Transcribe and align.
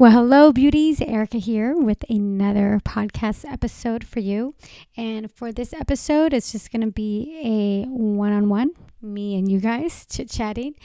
Well, 0.00 0.12
hello, 0.12 0.52
beauties. 0.52 1.00
Erica 1.00 1.38
here 1.38 1.74
with 1.76 2.08
another 2.08 2.80
podcast 2.84 3.44
episode 3.44 4.04
for 4.04 4.20
you. 4.20 4.54
And 4.96 5.28
for 5.32 5.50
this 5.50 5.72
episode, 5.72 6.32
it's 6.32 6.52
just 6.52 6.70
going 6.70 6.82
to 6.82 6.92
be 6.92 7.40
a 7.44 7.88
one 7.88 8.30
on 8.30 8.48
one, 8.48 8.70
me 9.02 9.36
and 9.36 9.50
you 9.50 9.58
guys 9.58 10.06
chit 10.08 10.30
chatting 10.30 10.76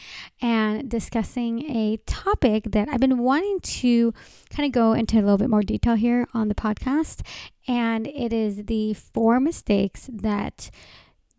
and 0.41 0.89
discussing 0.89 1.61
a 1.69 1.97
topic 2.07 2.71
that 2.71 2.89
I've 2.89 3.01
been 3.01 3.19
wanting 3.19 3.59
to 3.59 4.15
kind 4.49 4.65
of 4.65 4.71
go 4.71 4.93
into 4.93 5.17
a 5.17 5.21
little 5.21 5.37
bit 5.37 5.51
more 5.51 5.61
detail 5.61 5.93
here 5.93 6.27
on 6.33 6.47
the 6.47 6.55
podcast. 6.55 7.21
And 7.67 8.07
it 8.07 8.33
is 8.33 8.65
the 8.65 8.95
four 8.95 9.39
mistakes 9.39 10.09
that 10.11 10.71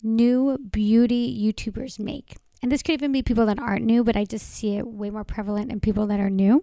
new 0.00 0.58
beauty 0.58 1.52
YouTubers 1.52 1.98
make. 1.98 2.36
And 2.62 2.70
this 2.70 2.84
could 2.84 2.92
even 2.92 3.10
be 3.10 3.22
people 3.22 3.46
that 3.46 3.58
aren't 3.58 3.84
new, 3.84 4.04
but 4.04 4.16
I 4.16 4.24
just 4.24 4.48
see 4.48 4.76
it 4.76 4.86
way 4.86 5.10
more 5.10 5.24
prevalent 5.24 5.72
in 5.72 5.80
people 5.80 6.06
that 6.06 6.20
are 6.20 6.30
new. 6.30 6.62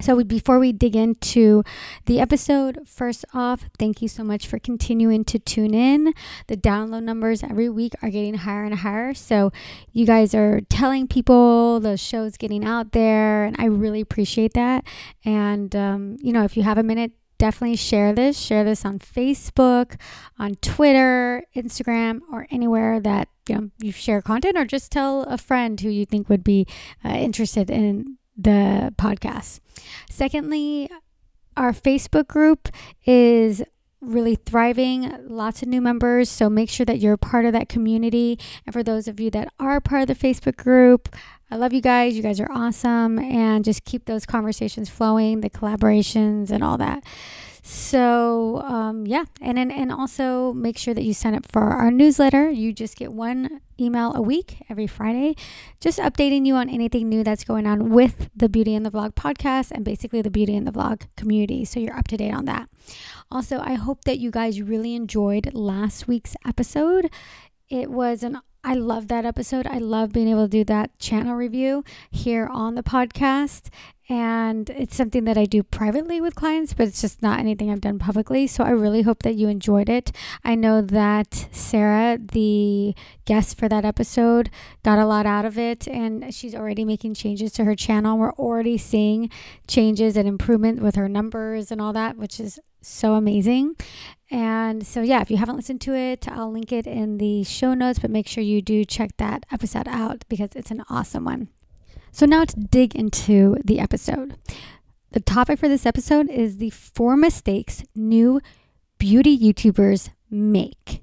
So, 0.00 0.22
before 0.24 0.58
we 0.58 0.72
dig 0.72 0.96
into 0.96 1.62
the 2.06 2.18
episode, 2.18 2.80
first 2.86 3.24
off, 3.32 3.66
thank 3.78 4.02
you 4.02 4.08
so 4.08 4.24
much 4.24 4.46
for 4.46 4.58
continuing 4.58 5.24
to 5.26 5.38
tune 5.38 5.74
in. 5.74 6.12
The 6.48 6.56
download 6.56 7.04
numbers 7.04 7.42
every 7.42 7.68
week 7.68 7.94
are 8.02 8.10
getting 8.10 8.34
higher 8.34 8.64
and 8.64 8.74
higher. 8.74 9.14
So, 9.14 9.52
you 9.92 10.04
guys 10.04 10.34
are 10.34 10.60
telling 10.62 11.06
people 11.06 11.78
the 11.80 11.96
show's 11.96 12.36
getting 12.36 12.64
out 12.64 12.92
there, 12.92 13.44
and 13.44 13.54
I 13.58 13.66
really 13.66 14.00
appreciate 14.00 14.54
that. 14.54 14.84
And, 15.24 15.74
um, 15.76 16.16
you 16.20 16.32
know, 16.32 16.42
if 16.42 16.56
you 16.56 16.64
have 16.64 16.78
a 16.78 16.82
minute, 16.82 17.12
definitely 17.42 17.76
share 17.76 18.12
this. 18.12 18.38
Share 18.38 18.62
this 18.62 18.84
on 18.84 19.00
Facebook, 19.00 20.00
on 20.38 20.54
Twitter, 20.62 21.44
Instagram, 21.56 22.20
or 22.32 22.46
anywhere 22.50 23.00
that 23.00 23.28
you 23.48 23.54
know 23.56 23.70
you 23.78 23.90
share 23.90 24.22
content, 24.22 24.56
or 24.56 24.64
just 24.64 24.92
tell 24.92 25.22
a 25.24 25.36
friend 25.36 25.80
who 25.80 25.88
you 25.88 26.06
think 26.06 26.28
would 26.28 26.44
be 26.44 26.66
uh, 27.04 27.08
interested 27.08 27.68
in 27.68 28.18
the 28.36 28.94
podcast. 28.96 29.60
Secondly, 30.10 30.90
our 31.56 31.72
Facebook 31.72 32.28
group 32.28 32.68
is 33.04 33.62
really 34.00 34.34
thriving, 34.34 35.14
lots 35.28 35.62
of 35.62 35.68
new 35.68 35.80
members. 35.80 36.28
So 36.28 36.50
make 36.50 36.68
sure 36.68 36.84
that 36.86 36.98
you're 36.98 37.16
part 37.16 37.44
of 37.44 37.52
that 37.52 37.68
community. 37.68 38.38
And 38.66 38.72
for 38.72 38.82
those 38.82 39.06
of 39.06 39.20
you 39.20 39.30
that 39.30 39.52
are 39.60 39.80
part 39.80 40.02
of 40.02 40.08
the 40.08 40.14
Facebook 40.28 40.56
group, 40.56 41.14
I 41.50 41.56
love 41.56 41.72
you 41.72 41.80
guys. 41.80 42.16
You 42.16 42.22
guys 42.22 42.40
are 42.40 42.50
awesome. 42.50 43.18
And 43.18 43.64
just 43.64 43.84
keep 43.84 44.06
those 44.06 44.26
conversations 44.26 44.88
flowing, 44.90 45.40
the 45.40 45.50
collaborations, 45.50 46.50
and 46.50 46.64
all 46.64 46.78
that. 46.78 47.04
So 47.64 48.60
um, 48.64 49.06
yeah, 49.06 49.24
and, 49.40 49.56
and 49.56 49.70
and 49.70 49.92
also 49.92 50.52
make 50.52 50.76
sure 50.76 50.94
that 50.94 51.04
you 51.04 51.14
sign 51.14 51.36
up 51.36 51.46
for 51.46 51.62
our 51.62 51.92
newsletter. 51.92 52.50
You 52.50 52.72
just 52.72 52.96
get 52.96 53.12
one 53.12 53.60
email 53.80 54.12
a 54.14 54.20
week 54.20 54.58
every 54.68 54.88
Friday, 54.88 55.36
just 55.80 56.00
updating 56.00 56.44
you 56.44 56.56
on 56.56 56.68
anything 56.68 57.08
new 57.08 57.22
that's 57.22 57.44
going 57.44 57.66
on 57.66 57.90
with 57.90 58.30
the 58.34 58.48
Beauty 58.48 58.74
and 58.74 58.84
the 58.84 58.90
Vlog 58.90 59.14
podcast 59.14 59.70
and 59.70 59.84
basically 59.84 60.22
the 60.22 60.30
Beauty 60.30 60.56
and 60.56 60.66
the 60.66 60.72
Vlog 60.72 61.06
community. 61.16 61.64
So 61.64 61.78
you're 61.78 61.96
up 61.96 62.08
to 62.08 62.16
date 62.16 62.34
on 62.34 62.46
that. 62.46 62.68
Also, 63.30 63.60
I 63.60 63.74
hope 63.74 64.04
that 64.04 64.18
you 64.18 64.32
guys 64.32 64.60
really 64.60 64.96
enjoyed 64.96 65.54
last 65.54 66.08
week's 66.08 66.34
episode. 66.44 67.10
It 67.68 67.90
was 67.90 68.24
an 68.24 68.40
I 68.64 68.74
love 68.74 69.08
that 69.08 69.24
episode. 69.24 69.66
I 69.66 69.78
love 69.78 70.12
being 70.12 70.28
able 70.28 70.44
to 70.44 70.48
do 70.48 70.64
that 70.64 70.96
channel 70.98 71.34
review 71.34 71.84
here 72.10 72.46
on 72.46 72.76
the 72.76 72.82
podcast. 72.82 73.70
And 74.08 74.70
it's 74.70 74.94
something 74.94 75.24
that 75.24 75.38
I 75.38 75.46
do 75.46 75.62
privately 75.62 76.20
with 76.20 76.34
clients, 76.34 76.74
but 76.74 76.86
it's 76.86 77.00
just 77.00 77.22
not 77.22 77.40
anything 77.40 77.70
I've 77.70 77.80
done 77.80 77.98
publicly. 77.98 78.46
So 78.46 78.62
I 78.62 78.70
really 78.70 79.02
hope 79.02 79.22
that 79.22 79.36
you 79.36 79.48
enjoyed 79.48 79.88
it. 79.88 80.12
I 80.44 80.54
know 80.54 80.80
that 80.80 81.48
Sarah, 81.50 82.18
the 82.18 82.94
guest 83.24 83.58
for 83.58 83.68
that 83.68 83.84
episode, 83.84 84.50
got 84.84 84.98
a 84.98 85.06
lot 85.06 85.24
out 85.24 85.44
of 85.44 85.58
it, 85.58 85.88
and 85.88 86.32
she's 86.34 86.54
already 86.54 86.84
making 86.84 87.14
changes 87.14 87.52
to 87.52 87.64
her 87.64 87.74
channel. 87.74 88.18
We're 88.18 88.34
already 88.34 88.76
seeing 88.76 89.30
changes 89.66 90.16
and 90.16 90.28
improvement 90.28 90.82
with 90.82 90.96
her 90.96 91.08
numbers 91.08 91.72
and 91.72 91.80
all 91.80 91.94
that, 91.94 92.16
which 92.16 92.38
is 92.38 92.60
so 92.82 93.14
amazing. 93.14 93.76
And 94.30 94.86
so, 94.86 95.02
yeah, 95.02 95.20
if 95.20 95.30
you 95.30 95.36
haven't 95.36 95.56
listened 95.56 95.80
to 95.82 95.94
it, 95.94 96.26
I'll 96.28 96.50
link 96.50 96.72
it 96.72 96.86
in 96.86 97.18
the 97.18 97.44
show 97.44 97.74
notes, 97.74 97.98
but 97.98 98.10
make 98.10 98.26
sure 98.26 98.42
you 98.42 98.62
do 98.62 98.84
check 98.84 99.16
that 99.18 99.44
episode 99.52 99.86
out 99.86 100.24
because 100.28 100.50
it's 100.54 100.70
an 100.70 100.84
awesome 100.88 101.24
one. 101.24 101.48
So, 102.10 102.26
now 102.26 102.44
to 102.44 102.56
dig 102.56 102.94
into 102.94 103.56
the 103.64 103.78
episode. 103.78 104.36
The 105.10 105.20
topic 105.20 105.58
for 105.58 105.68
this 105.68 105.84
episode 105.84 106.30
is 106.30 106.56
the 106.56 106.70
four 106.70 107.16
mistakes 107.16 107.84
new 107.94 108.40
beauty 108.96 109.38
YouTubers 109.38 110.08
make. 110.30 111.02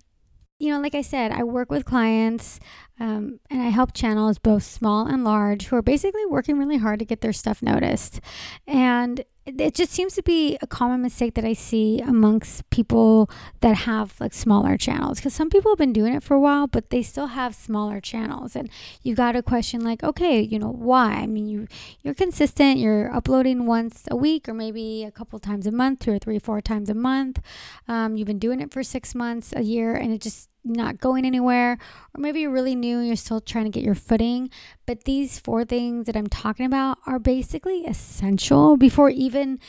You 0.58 0.74
know, 0.74 0.82
like 0.82 0.96
I 0.96 1.04
said, 1.04 1.32
I 1.32 1.44
work 1.44 1.70
with 1.70 1.86
clients 1.86 2.60
um, 3.00 3.40
and 3.50 3.62
I 3.62 3.70
help 3.70 3.94
channels, 3.94 4.40
both 4.40 4.64
small 4.64 5.06
and 5.06 5.24
large, 5.24 5.68
who 5.68 5.76
are 5.76 5.82
basically 5.84 6.26
working 6.26 6.58
really 6.58 6.78
hard 6.78 7.00
to 7.00 7.06
get 7.06 7.22
their 7.22 7.32
stuff 7.32 7.62
noticed. 7.62 8.20
And 8.66 9.24
it 9.58 9.74
just 9.74 9.92
seems 9.92 10.14
to 10.16 10.24
be 10.24 10.58
a 10.62 10.68
common 10.68 11.02
mistake 11.02 11.34
that 11.36 11.46
I 11.46 11.54
see 11.54 12.00
amongst 12.00 12.70
people 12.70 13.30
that 13.62 13.76
have 13.76 14.20
like 14.20 14.34
smaller 14.34 14.78
channels 14.78 15.20
because 15.20 15.34
some 15.34 15.50
people 15.50 15.72
have 15.72 15.78
been 15.78 15.94
doing 15.94 16.14
it 16.14 16.24
for 16.24 16.36
a 16.36 16.40
while, 16.40 16.68
but 16.68 16.90
they 16.90 17.02
still 17.02 17.28
have 17.28 17.56
smaller 17.56 18.00
channels. 18.00 18.56
And 18.56 18.70
you 19.02 19.16
got 19.16 19.34
to 19.34 19.44
question 19.44 19.82
like, 19.82 20.04
okay, 20.04 20.42
you 20.42 20.60
know, 20.60 20.72
why? 20.72 21.14
I 21.14 21.28
mean, 21.28 21.48
you 21.48 21.68
you're 22.02 22.14
consistent, 22.14 22.80
you're 22.80 23.14
uploading 23.14 23.66
once 23.66 24.04
a 24.12 24.16
week 24.16 24.48
or 24.50 24.54
maybe 24.54 25.04
a 25.04 25.12
couple 25.12 25.40
times 25.40 25.66
a 25.66 25.72
month, 25.72 26.00
two 26.00 26.12
or 26.12 26.20
three, 26.20 26.40
four 26.40 26.62
times 26.62 26.90
a 26.90 26.94
month. 26.94 27.40
Um, 27.88 28.16
you've 28.16 28.28
been 28.28 28.40
doing 28.40 28.62
it 28.62 28.72
for 28.72 28.84
six 28.84 29.16
months, 29.16 29.54
a 29.56 29.64
year, 29.64 29.96
and 29.96 30.12
it 30.12 30.22
just 30.22 30.50
not 30.70 31.00
going 31.00 31.26
anywhere, 31.26 31.74
or 31.74 32.20
maybe 32.20 32.42
you're 32.42 32.52
really 32.52 32.76
new 32.76 33.00
and 33.00 33.08
you're 33.08 33.16
still 33.16 33.42
trying 33.42 33.66
to 33.66 33.72
get 33.72 33.84
your 33.84 33.96
footing. 33.96 34.50
But 34.86 35.04
these 35.04 35.40
four 35.40 35.66
things 35.66 36.06
that 36.06 36.16
I'm 36.16 36.28
talking 36.28 36.66
about 36.66 37.00
are 37.06 37.20
basically 37.20 37.86
essential 37.86 38.78
before 38.78 39.10
even 39.10 39.60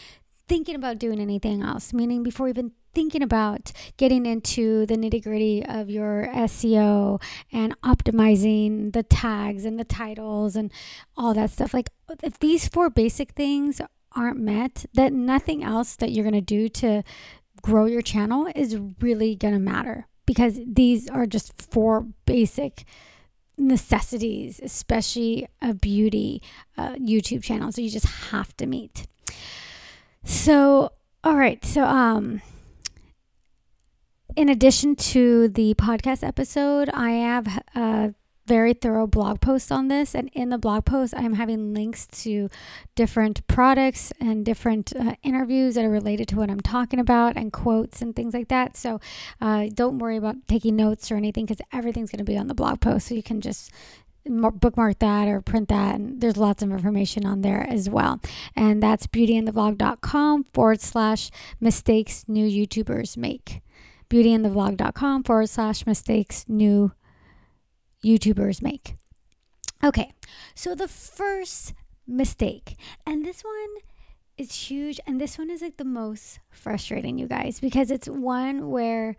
thinking 0.48 0.74
about 0.74 0.98
doing 0.98 1.20
anything 1.20 1.62
else, 1.62 1.92
meaning 1.92 2.22
before 2.22 2.48
even 2.48 2.72
thinking 2.92 3.22
about 3.22 3.70
getting 3.96 4.26
into 4.26 4.84
the 4.86 4.96
nitty 4.96 5.22
gritty 5.22 5.64
of 5.64 5.88
your 5.88 6.28
SEO 6.32 7.22
and 7.52 7.80
optimizing 7.82 8.92
the 8.92 9.04
tags 9.04 9.64
and 9.64 9.78
the 9.78 9.84
titles 9.84 10.56
and 10.56 10.72
all 11.16 11.34
that 11.34 11.50
stuff. 11.50 11.72
Like, 11.72 11.90
if 12.22 12.38
these 12.40 12.66
four 12.66 12.90
basic 12.90 13.32
things 13.32 13.80
aren't 14.16 14.40
met, 14.40 14.86
that 14.94 15.12
nothing 15.12 15.62
else 15.62 15.94
that 15.96 16.10
you're 16.10 16.24
going 16.24 16.34
to 16.34 16.40
do 16.40 16.68
to 16.68 17.04
grow 17.62 17.86
your 17.86 18.02
channel 18.02 18.50
is 18.56 18.76
really 19.00 19.36
going 19.36 19.54
to 19.54 19.60
matter 19.60 20.08
because 20.30 20.60
these 20.64 21.10
are 21.10 21.26
just 21.26 21.60
four 21.60 22.06
basic 22.24 22.84
necessities, 23.58 24.60
especially 24.62 25.48
a 25.60 25.74
beauty 25.74 26.40
uh, 26.78 26.94
YouTube 26.94 27.42
channel. 27.42 27.72
So 27.72 27.80
you 27.80 27.90
just 27.90 28.06
have 28.30 28.56
to 28.58 28.66
meet. 28.66 29.08
So, 30.22 30.92
all 31.24 31.34
right. 31.34 31.64
So, 31.64 31.82
um, 31.82 32.42
in 34.36 34.48
addition 34.48 34.94
to 34.94 35.48
the 35.48 35.74
podcast 35.74 36.22
episode, 36.22 36.88
I 36.90 37.10
have 37.10 37.64
uh, 37.74 38.10
very 38.50 38.74
thorough 38.74 39.06
blog 39.06 39.40
post 39.40 39.70
on 39.70 39.86
this. 39.86 40.12
And 40.12 40.28
in 40.32 40.48
the 40.48 40.58
blog 40.58 40.84
post, 40.84 41.14
I'm 41.16 41.34
having 41.34 41.72
links 41.72 42.08
to 42.24 42.50
different 42.96 43.46
products 43.46 44.12
and 44.20 44.44
different 44.44 44.92
uh, 44.96 45.14
interviews 45.22 45.76
that 45.76 45.84
are 45.84 45.90
related 45.90 46.26
to 46.28 46.36
what 46.36 46.50
I'm 46.50 46.58
talking 46.58 46.98
about 46.98 47.36
and 47.36 47.52
quotes 47.52 48.02
and 48.02 48.14
things 48.16 48.34
like 48.34 48.48
that. 48.48 48.76
So 48.76 48.98
uh, 49.40 49.68
don't 49.72 49.98
worry 49.98 50.16
about 50.16 50.48
taking 50.48 50.74
notes 50.74 51.12
or 51.12 51.14
anything 51.14 51.46
because 51.46 51.64
everything's 51.72 52.10
going 52.10 52.18
to 52.18 52.24
be 52.24 52.36
on 52.36 52.48
the 52.48 52.54
blog 52.54 52.80
post. 52.80 53.06
So 53.06 53.14
you 53.14 53.22
can 53.22 53.40
just 53.40 53.70
bookmark 54.26 54.98
that 54.98 55.28
or 55.28 55.40
print 55.40 55.68
that 55.68 55.94
and 55.94 56.20
there's 56.20 56.36
lots 56.36 56.62
of 56.62 56.70
information 56.70 57.24
on 57.24 57.40
there 57.40 57.66
as 57.70 57.88
well 57.88 58.20
and 58.54 58.82
that's 58.82 59.06
beautyandthevlog.com 59.06 60.44
forward 60.52 60.78
slash 60.78 61.30
mistakes 61.58 62.26
new 62.28 62.46
youtubers 62.46 63.16
make 63.16 63.62
beautyandthevlog.com 64.10 65.24
forward 65.24 65.48
slash 65.48 65.86
mistakes 65.86 66.44
new 66.48 66.92
YouTubers 68.04 68.62
make. 68.62 68.96
Okay, 69.82 70.12
so 70.54 70.74
the 70.74 70.88
first 70.88 71.74
mistake, 72.06 72.76
and 73.06 73.24
this 73.24 73.42
one 73.42 73.82
is 74.36 74.54
huge, 74.54 75.00
and 75.06 75.20
this 75.20 75.38
one 75.38 75.50
is 75.50 75.62
like 75.62 75.76
the 75.76 75.84
most 75.84 76.40
frustrating, 76.50 77.18
you 77.18 77.26
guys, 77.26 77.60
because 77.60 77.90
it's 77.90 78.08
one 78.08 78.70
where 78.70 79.16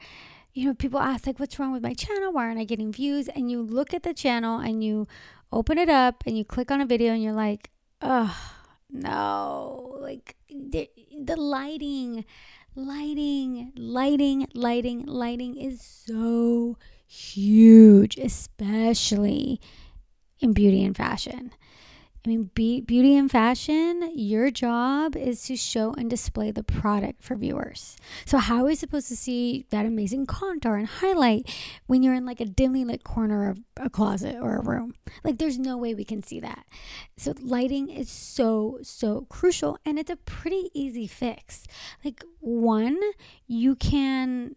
you 0.54 0.66
know 0.66 0.74
people 0.74 1.00
ask 1.00 1.26
like 1.26 1.40
what's 1.40 1.58
wrong 1.58 1.72
with 1.72 1.84
my 1.84 1.94
channel? 1.94 2.34
Why 2.34 2.46
aren't 2.46 2.60
i 2.60 2.64
getting 2.64 2.92
views? 2.92 3.28
And 3.30 3.50
you 3.50 3.62
look 3.62 3.94
at 3.94 4.04
the 4.04 4.14
channel 4.14 4.60
and 4.60 4.84
you 4.84 5.08
open 5.52 5.78
it 5.78 5.90
up 5.90 6.24
and 6.26 6.38
you 6.38 6.44
click 6.44 6.72
on 6.72 6.82
a 6.82 6.86
video 6.86 7.14
and 7.14 7.24
you're 7.24 7.34
like 7.34 7.72
oh 8.02 8.36
no. 8.90 9.98
Like 10.00 10.36
the, 10.50 10.90
the 11.24 11.36
lighting 11.36 12.26
lighting 12.76 13.72
lighting 13.76 14.48
lighting 14.54 15.06
lighting 15.06 15.58
is 15.58 15.82
so 15.82 16.78
huge, 17.12 18.18
especially 18.18 19.60
in 20.40 20.54
beauty 20.54 20.84
and 20.84 20.96
fashion. 20.96 21.52
I 22.24 22.30
mean, 22.30 22.52
be, 22.54 22.82
beauty 22.82 23.18
and 23.18 23.32
fashion, 23.32 24.12
your 24.14 24.52
job 24.52 25.16
is 25.16 25.44
to 25.46 25.56
show 25.56 25.96
and 25.98 26.08
display 26.08 26.52
the 26.52 26.64
product 26.64 27.24
for 27.24 27.36
viewers. 27.36 27.98
So, 28.26 28.38
how 28.38 28.60
are 28.60 28.66
we 28.66 28.76
supposed 28.76 29.08
to 29.08 29.16
see 29.16 29.66
that 29.72 29.88
amazing 29.88 30.28
contour 30.28 30.76
and 30.76 30.86
highlight 30.86 31.52
when 31.88 32.04
you're 32.04 32.14
in 32.14 32.28
like 32.28 32.40
a 32.40 32.46
dimly 32.46 32.86
lit 32.86 33.04
corner 33.04 33.50
of 33.50 33.60
a 33.78 33.90
closet 33.90 34.36
or 34.40 34.56
a 34.56 34.64
room? 34.64 34.94
Like, 35.24 35.40
there's 35.40 35.58
no 35.58 35.78
way 35.78 35.96
we 35.96 36.06
can 36.06 36.22
see 36.22 36.40
that. 36.42 36.68
So, 37.18 37.34
lighting 37.42 37.90
is 37.90 38.10
so, 38.10 38.78
so 38.84 39.26
crucial 39.28 39.80
and 39.84 39.98
it's 39.98 40.12
a 40.12 40.16
pretty 40.16 40.70
easy 40.76 41.08
fix. 41.08 41.64
Like, 42.06 42.24
one, 42.40 43.00
you 43.48 43.76
can 43.76 44.56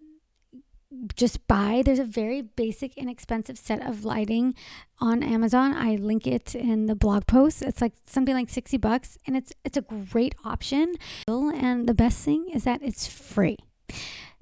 just 1.16 1.46
buy. 1.46 1.82
There's 1.84 1.98
a 1.98 2.04
very 2.04 2.42
basic, 2.42 2.96
inexpensive 2.96 3.58
set 3.58 3.86
of 3.86 4.04
lighting 4.04 4.54
on 5.00 5.22
Amazon. 5.22 5.74
I 5.74 5.96
link 5.96 6.26
it 6.26 6.54
in 6.54 6.86
the 6.86 6.94
blog 6.94 7.26
post. 7.26 7.62
It's 7.62 7.80
like 7.80 7.94
something 8.06 8.34
like 8.34 8.48
60 8.48 8.76
bucks 8.78 9.18
and 9.26 9.36
it's 9.36 9.52
it's 9.64 9.76
a 9.76 9.82
great 9.82 10.34
option. 10.44 10.94
And 11.26 11.88
the 11.88 11.94
best 11.94 12.24
thing 12.24 12.48
is 12.52 12.64
that 12.64 12.82
it's 12.82 13.06
free. 13.06 13.58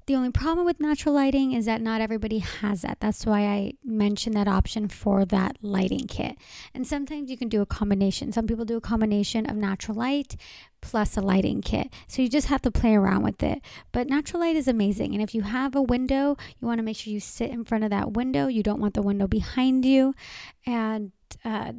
The 0.05 0.15
only 0.15 0.31
problem 0.31 0.65
with 0.65 0.79
natural 0.79 1.15
lighting 1.15 1.53
is 1.53 1.65
that 1.65 1.81
not 1.81 2.01
everybody 2.01 2.39
has 2.39 2.81
that. 2.81 2.99
That's 2.99 3.25
why 3.25 3.41
I 3.41 3.73
mentioned 3.83 4.35
that 4.35 4.47
option 4.47 4.89
for 4.89 5.23
that 5.25 5.57
lighting 5.61 6.07
kit. 6.07 6.37
And 6.73 6.85
sometimes 6.85 7.31
you 7.31 7.37
can 7.37 7.47
do 7.47 7.61
a 7.61 7.65
combination. 7.65 8.31
Some 8.31 8.45
people 8.45 8.65
do 8.65 8.75
a 8.75 8.81
combination 8.81 9.49
of 9.49 9.55
natural 9.55 9.97
light 9.97 10.35
plus 10.81 11.15
a 11.15 11.21
lighting 11.21 11.61
kit. 11.61 11.91
So 12.07 12.21
you 12.21 12.27
just 12.27 12.47
have 12.47 12.61
to 12.63 12.71
play 12.71 12.95
around 12.95 13.23
with 13.23 13.41
it. 13.41 13.61
But 13.93 14.09
natural 14.09 14.41
light 14.41 14.57
is 14.57 14.67
amazing. 14.67 15.13
And 15.13 15.23
if 15.23 15.33
you 15.33 15.43
have 15.43 15.75
a 15.75 15.81
window, 15.81 16.35
you 16.59 16.67
want 16.67 16.79
to 16.79 16.83
make 16.83 16.97
sure 16.97 17.13
you 17.13 17.21
sit 17.21 17.49
in 17.49 17.63
front 17.63 17.85
of 17.85 17.89
that 17.91 18.11
window. 18.11 18.47
You 18.47 18.63
don't 18.63 18.81
want 18.81 18.93
the 18.95 19.01
window 19.01 19.27
behind 19.27 19.85
you. 19.85 20.13
And 20.65 21.13
uh, 21.43 21.73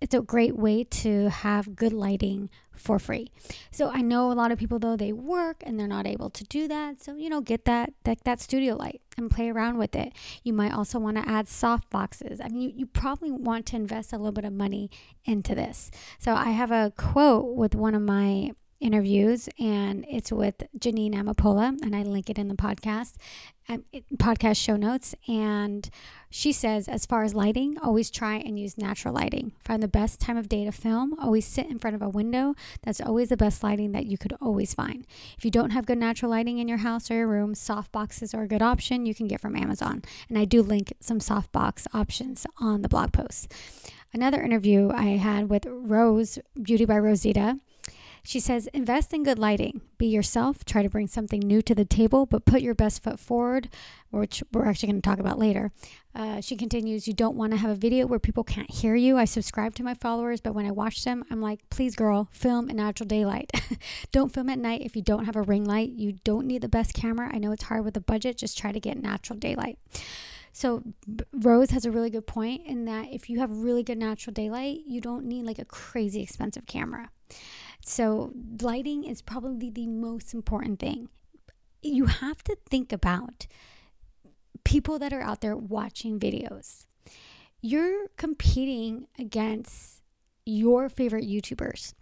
it's 0.00 0.14
a 0.14 0.22
great 0.22 0.56
way 0.56 0.84
to 0.84 1.28
have 1.30 1.76
good 1.76 1.92
lighting 1.92 2.50
for 2.76 2.98
free. 2.98 3.30
So 3.70 3.90
I 3.90 4.00
know 4.00 4.32
a 4.32 4.34
lot 4.34 4.50
of 4.50 4.58
people 4.58 4.78
though 4.78 4.96
they 4.96 5.12
work 5.12 5.62
and 5.64 5.78
they're 5.78 5.86
not 5.86 6.06
able 6.06 6.30
to 6.30 6.44
do 6.44 6.68
that. 6.68 7.02
So 7.02 7.14
you 7.16 7.28
know, 7.28 7.40
get 7.40 7.64
that 7.64 7.92
that, 8.04 8.24
that 8.24 8.40
studio 8.40 8.76
light 8.76 9.00
and 9.16 9.30
play 9.30 9.48
around 9.50 9.78
with 9.78 9.94
it. 9.94 10.12
You 10.42 10.52
might 10.52 10.72
also 10.72 10.98
want 10.98 11.16
to 11.16 11.28
add 11.28 11.48
soft 11.48 11.90
boxes. 11.90 12.40
I 12.40 12.48
mean, 12.48 12.62
you, 12.62 12.72
you 12.76 12.86
probably 12.86 13.30
want 13.30 13.66
to 13.66 13.76
invest 13.76 14.12
a 14.12 14.16
little 14.16 14.32
bit 14.32 14.44
of 14.44 14.52
money 14.52 14.90
into 15.24 15.54
this. 15.54 15.90
So 16.18 16.34
I 16.34 16.50
have 16.50 16.70
a 16.70 16.92
quote 16.96 17.56
with 17.56 17.74
one 17.74 17.94
of 17.94 18.02
my 18.02 18.52
interviews, 18.84 19.48
and 19.58 20.04
it's 20.08 20.30
with 20.30 20.62
Janine 20.78 21.14
Amapola, 21.14 21.74
and 21.82 21.96
I 21.96 22.02
link 22.02 22.28
it 22.28 22.38
in 22.38 22.48
the 22.48 22.54
podcast, 22.54 23.14
um, 23.66 23.82
podcast 24.16 24.62
show 24.62 24.76
notes. 24.76 25.14
And 25.26 25.88
she 26.28 26.52
says, 26.52 26.86
as 26.86 27.06
far 27.06 27.24
as 27.24 27.34
lighting, 27.34 27.78
always 27.82 28.10
try 28.10 28.36
and 28.36 28.58
use 28.58 28.76
natural 28.76 29.14
lighting. 29.14 29.52
Find 29.64 29.82
the 29.82 29.88
best 29.88 30.20
time 30.20 30.36
of 30.36 30.50
day 30.50 30.66
to 30.66 30.72
film. 30.72 31.14
Always 31.18 31.46
sit 31.46 31.70
in 31.70 31.78
front 31.78 31.96
of 31.96 32.02
a 32.02 32.08
window. 32.10 32.54
That's 32.82 33.00
always 33.00 33.30
the 33.30 33.38
best 33.38 33.62
lighting 33.62 33.92
that 33.92 34.04
you 34.04 34.18
could 34.18 34.34
always 34.40 34.74
find. 34.74 35.06
If 35.38 35.46
you 35.46 35.50
don't 35.50 35.70
have 35.70 35.86
good 35.86 35.98
natural 35.98 36.30
lighting 36.30 36.58
in 36.58 36.68
your 36.68 36.78
house 36.78 37.10
or 37.10 37.14
your 37.14 37.26
room, 37.26 37.54
soft 37.54 37.90
boxes 37.90 38.34
are 38.34 38.42
a 38.42 38.48
good 38.48 38.62
option 38.62 39.06
you 39.06 39.14
can 39.14 39.28
get 39.28 39.40
from 39.40 39.56
Amazon. 39.56 40.02
And 40.28 40.36
I 40.36 40.44
do 40.44 40.62
link 40.62 40.92
some 41.00 41.20
soft 41.20 41.52
box 41.52 41.86
options 41.94 42.46
on 42.60 42.82
the 42.82 42.88
blog 42.90 43.12
post. 43.12 43.50
Another 44.12 44.42
interview 44.42 44.90
I 44.94 45.16
had 45.16 45.48
with 45.48 45.66
Rose, 45.66 46.38
Beauty 46.62 46.84
by 46.84 46.98
Rosita 46.98 47.58
she 48.26 48.40
says, 48.40 48.68
invest 48.72 49.12
in 49.12 49.22
good 49.22 49.38
lighting. 49.38 49.82
Be 49.98 50.06
yourself. 50.06 50.64
Try 50.64 50.82
to 50.82 50.88
bring 50.88 51.06
something 51.06 51.40
new 51.40 51.60
to 51.60 51.74
the 51.74 51.84
table, 51.84 52.24
but 52.24 52.46
put 52.46 52.62
your 52.62 52.74
best 52.74 53.02
foot 53.02 53.20
forward, 53.20 53.68
which 54.10 54.42
we're 54.50 54.64
actually 54.64 54.92
going 54.92 55.02
to 55.02 55.08
talk 55.08 55.18
about 55.18 55.38
later. 55.38 55.72
Uh, 56.14 56.40
she 56.40 56.56
continues, 56.56 57.06
You 57.06 57.12
don't 57.12 57.36
want 57.36 57.52
to 57.52 57.58
have 57.58 57.70
a 57.70 57.74
video 57.74 58.06
where 58.06 58.18
people 58.18 58.42
can't 58.42 58.70
hear 58.70 58.94
you. 58.94 59.18
I 59.18 59.26
subscribe 59.26 59.74
to 59.74 59.82
my 59.82 59.92
followers, 59.92 60.40
but 60.40 60.54
when 60.54 60.64
I 60.64 60.70
watch 60.70 61.04
them, 61.04 61.22
I'm 61.30 61.42
like, 61.42 61.68
Please, 61.68 61.94
girl, 61.94 62.30
film 62.32 62.70
in 62.70 62.76
natural 62.76 63.06
daylight. 63.06 63.50
don't 64.10 64.32
film 64.32 64.48
at 64.48 64.58
night 64.58 64.80
if 64.80 64.96
you 64.96 65.02
don't 65.02 65.26
have 65.26 65.36
a 65.36 65.42
ring 65.42 65.66
light. 65.66 65.90
You 65.90 66.12
don't 66.24 66.46
need 66.46 66.62
the 66.62 66.68
best 66.68 66.94
camera. 66.94 67.30
I 67.30 67.36
know 67.36 67.52
it's 67.52 67.64
hard 67.64 67.84
with 67.84 67.96
a 67.98 68.00
budget. 68.00 68.38
Just 68.38 68.56
try 68.56 68.72
to 68.72 68.80
get 68.80 68.96
natural 68.96 69.38
daylight. 69.38 69.78
So 70.50 70.82
Rose 71.32 71.72
has 71.72 71.84
a 71.84 71.90
really 71.90 72.10
good 72.10 72.26
point 72.26 72.62
in 72.64 72.86
that 72.86 73.08
if 73.12 73.28
you 73.28 73.40
have 73.40 73.50
really 73.50 73.82
good 73.82 73.98
natural 73.98 74.32
daylight, 74.32 74.82
you 74.86 75.02
don't 75.02 75.26
need 75.26 75.44
like 75.44 75.58
a 75.58 75.64
crazy 75.66 76.22
expensive 76.22 76.64
camera. 76.66 77.10
So, 77.84 78.32
lighting 78.60 79.04
is 79.04 79.20
probably 79.20 79.70
the 79.70 79.86
most 79.86 80.32
important 80.32 80.78
thing. 80.80 81.08
You 81.82 82.06
have 82.06 82.42
to 82.44 82.56
think 82.68 82.92
about 82.92 83.46
people 84.64 84.98
that 84.98 85.12
are 85.12 85.20
out 85.20 85.42
there 85.42 85.56
watching 85.56 86.18
videos. 86.18 86.86
You're 87.60 88.08
competing 88.16 89.06
against 89.18 90.02
your 90.46 90.88
favorite 90.88 91.24
YouTubers. 91.24 91.94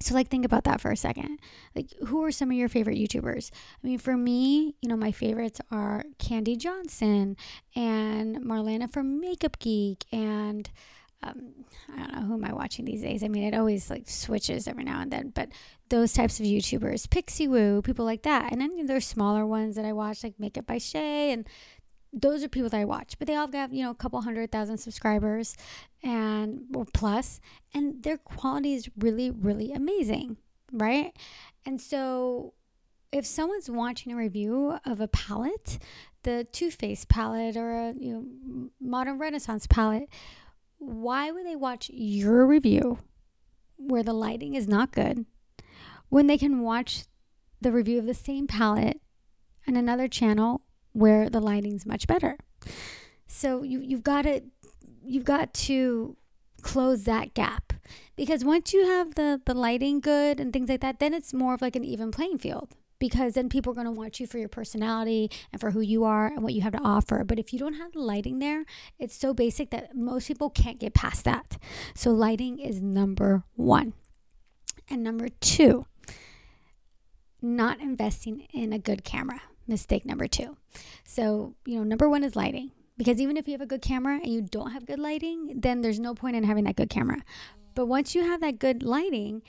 So, 0.00 0.14
like, 0.14 0.28
think 0.28 0.44
about 0.44 0.64
that 0.64 0.80
for 0.80 0.90
a 0.90 0.96
second. 0.96 1.38
Like, 1.76 1.92
who 2.08 2.24
are 2.24 2.32
some 2.32 2.50
of 2.50 2.56
your 2.56 2.68
favorite 2.68 2.98
YouTubers? 2.98 3.50
I 3.52 3.86
mean, 3.86 3.98
for 3.98 4.16
me, 4.16 4.74
you 4.82 4.88
know, 4.88 4.96
my 4.96 5.12
favorites 5.12 5.60
are 5.70 6.04
Kandee 6.18 6.58
Johnson 6.58 7.36
and 7.76 8.38
Marlena 8.38 8.90
from 8.90 9.20
Makeup 9.20 9.58
Geek 9.60 10.04
and 10.10 10.68
um, 11.22 11.52
I 11.94 11.98
don't 11.98 12.14
know 12.14 12.22
who 12.22 12.34
am 12.34 12.44
I 12.44 12.52
watching 12.52 12.84
these 12.84 13.02
days. 13.02 13.22
I 13.22 13.28
mean, 13.28 13.44
it 13.44 13.56
always 13.56 13.90
like 13.90 14.08
switches 14.08 14.66
every 14.66 14.84
now 14.84 15.00
and 15.00 15.10
then, 15.12 15.32
but 15.34 15.50
those 15.88 16.12
types 16.12 16.40
of 16.40 16.46
YouTubers, 16.46 17.06
Pixiwoo, 17.06 17.84
people 17.84 18.04
like 18.04 18.22
that, 18.22 18.50
and 18.52 18.60
then 18.60 18.86
there's 18.86 19.06
smaller 19.06 19.46
ones 19.46 19.76
that 19.76 19.84
I 19.84 19.92
watch 19.92 20.24
like 20.24 20.38
Makeup 20.38 20.66
by 20.66 20.78
Shay, 20.78 21.32
and 21.32 21.46
those 22.12 22.42
are 22.42 22.48
people 22.48 22.68
that 22.70 22.80
I 22.80 22.84
watch. 22.84 23.18
But 23.18 23.28
they 23.28 23.34
all 23.34 23.50
have 23.52 23.72
you 23.72 23.84
know 23.84 23.90
a 23.90 23.94
couple 23.94 24.20
hundred 24.22 24.50
thousand 24.50 24.78
subscribers 24.78 25.56
and 26.02 26.62
or 26.74 26.86
plus, 26.92 27.40
and 27.74 28.02
their 28.02 28.18
quality 28.18 28.74
is 28.74 28.90
really 28.98 29.30
really 29.30 29.72
amazing, 29.72 30.38
right? 30.72 31.16
And 31.64 31.80
so 31.80 32.54
if 33.12 33.26
someone's 33.26 33.70
watching 33.70 34.12
a 34.12 34.16
review 34.16 34.78
of 34.86 35.00
a 35.00 35.08
palette, 35.08 35.78
the 36.22 36.46
Too 36.50 36.70
Faced 36.70 37.08
palette 37.08 37.56
or 37.56 37.72
a 37.72 37.94
you 37.98 38.12
know 38.12 38.70
modern 38.80 39.18
Renaissance 39.18 39.66
palette 39.66 40.08
why 40.82 41.30
would 41.30 41.46
they 41.46 41.56
watch 41.56 41.90
your 41.92 42.46
review 42.46 42.98
where 43.76 44.02
the 44.02 44.12
lighting 44.12 44.54
is 44.54 44.66
not 44.66 44.92
good 44.92 45.24
when 46.08 46.26
they 46.26 46.36
can 46.36 46.60
watch 46.60 47.04
the 47.60 47.70
review 47.70 47.98
of 47.98 48.06
the 48.06 48.14
same 48.14 48.46
palette 48.46 49.00
on 49.68 49.76
another 49.76 50.08
channel 50.08 50.62
where 50.92 51.30
the 51.30 51.40
lighting's 51.40 51.86
much 51.86 52.06
better? 52.06 52.36
So 53.26 53.62
you 53.62 53.80
you've 53.80 54.02
got 54.02 54.22
to 54.22 54.40
you've 55.04 55.24
got 55.24 55.54
to 55.54 56.16
close 56.62 57.04
that 57.04 57.34
gap 57.34 57.72
because 58.16 58.44
once 58.44 58.72
you 58.72 58.86
have 58.86 59.14
the 59.14 59.40
the 59.44 59.54
lighting 59.54 60.00
good 60.00 60.40
and 60.40 60.52
things 60.52 60.68
like 60.68 60.80
that 60.80 61.00
then 61.00 61.14
it's 61.14 61.32
more 61.32 61.54
of 61.54 61.62
like 61.62 61.74
an 61.74 61.84
even 61.84 62.10
playing 62.10 62.38
field 62.38 62.74
because 63.02 63.34
then 63.34 63.48
people 63.48 63.72
are 63.72 63.74
going 63.74 63.84
to 63.84 63.90
want 63.90 64.20
you 64.20 64.28
for 64.28 64.38
your 64.38 64.48
personality 64.48 65.28
and 65.50 65.60
for 65.60 65.72
who 65.72 65.80
you 65.80 66.04
are 66.04 66.28
and 66.28 66.40
what 66.40 66.54
you 66.54 66.60
have 66.60 66.72
to 66.72 66.78
offer. 66.84 67.24
But 67.24 67.40
if 67.40 67.52
you 67.52 67.58
don't 67.58 67.74
have 67.74 67.90
the 67.90 67.98
lighting 67.98 68.38
there, 68.38 68.64
it's 68.96 69.16
so 69.16 69.34
basic 69.34 69.70
that 69.70 69.96
most 69.96 70.28
people 70.28 70.48
can't 70.50 70.78
get 70.78 70.94
past 70.94 71.24
that. 71.24 71.58
So, 71.96 72.12
lighting 72.12 72.60
is 72.60 72.80
number 72.80 73.42
one. 73.56 73.94
And 74.88 75.02
number 75.02 75.26
two, 75.40 75.86
not 77.42 77.80
investing 77.80 78.46
in 78.52 78.72
a 78.72 78.78
good 78.78 79.02
camera. 79.02 79.42
Mistake 79.66 80.06
number 80.06 80.28
two. 80.28 80.56
So, 81.02 81.56
you 81.66 81.78
know, 81.78 81.82
number 81.82 82.08
one 82.08 82.22
is 82.22 82.36
lighting. 82.36 82.70
Because 82.96 83.20
even 83.20 83.36
if 83.36 83.48
you 83.48 83.52
have 83.54 83.60
a 83.60 83.66
good 83.66 83.82
camera 83.82 84.20
and 84.22 84.32
you 84.32 84.42
don't 84.42 84.70
have 84.70 84.86
good 84.86 85.00
lighting, 85.00 85.58
then 85.60 85.80
there's 85.80 85.98
no 85.98 86.14
point 86.14 86.36
in 86.36 86.44
having 86.44 86.62
that 86.64 86.76
good 86.76 86.88
camera. 86.88 87.24
But 87.74 87.86
once 87.86 88.14
you 88.14 88.22
have 88.22 88.40
that 88.42 88.60
good 88.60 88.84
lighting, 88.84 89.42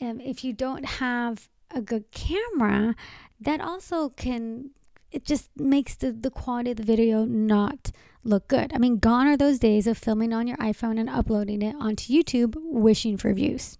um, 0.00 0.20
if 0.20 0.44
you 0.44 0.52
don't 0.52 0.84
have 0.84 1.48
a 1.74 1.80
good 1.80 2.10
camera, 2.10 2.94
that 3.40 3.60
also 3.60 4.10
can 4.10 4.70
it 5.14 5.24
just 5.24 5.48
makes 5.56 5.94
the, 5.94 6.10
the 6.10 6.30
quality 6.30 6.72
of 6.72 6.76
the 6.76 6.82
video 6.82 7.24
not 7.24 7.92
look 8.24 8.48
good. 8.48 8.72
I 8.74 8.78
mean, 8.78 8.98
gone 8.98 9.28
are 9.28 9.36
those 9.36 9.60
days 9.60 9.86
of 9.86 9.96
filming 9.96 10.32
on 10.32 10.48
your 10.48 10.56
iPhone 10.56 10.98
and 10.98 11.08
uploading 11.08 11.62
it 11.62 11.76
onto 11.78 12.12
YouTube 12.12 12.56
wishing 12.56 13.16
for 13.16 13.32
views. 13.32 13.78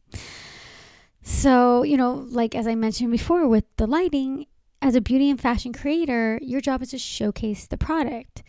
So, 1.22 1.82
you 1.82 1.96
know, 1.96 2.24
like 2.28 2.54
as 2.54 2.68
I 2.68 2.76
mentioned 2.76 3.10
before 3.10 3.48
with 3.48 3.64
the 3.78 3.86
lighting, 3.86 4.46
as 4.80 4.94
a 4.94 5.00
beauty 5.00 5.28
and 5.28 5.40
fashion 5.40 5.72
creator, 5.72 6.38
your 6.40 6.60
job 6.60 6.82
is 6.82 6.90
to 6.90 6.98
showcase 6.98 7.66
the 7.66 7.78
product. 7.78 8.42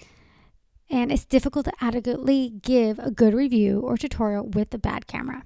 And 0.89 1.11
it's 1.11 1.25
difficult 1.25 1.65
to 1.65 1.73
adequately 1.81 2.49
give 2.61 2.99
a 2.99 3.09
good 3.09 3.33
review 3.33 3.79
or 3.79 3.97
tutorial 3.97 4.45
with 4.45 4.73
a 4.73 4.77
bad 4.77 5.07
camera. 5.07 5.43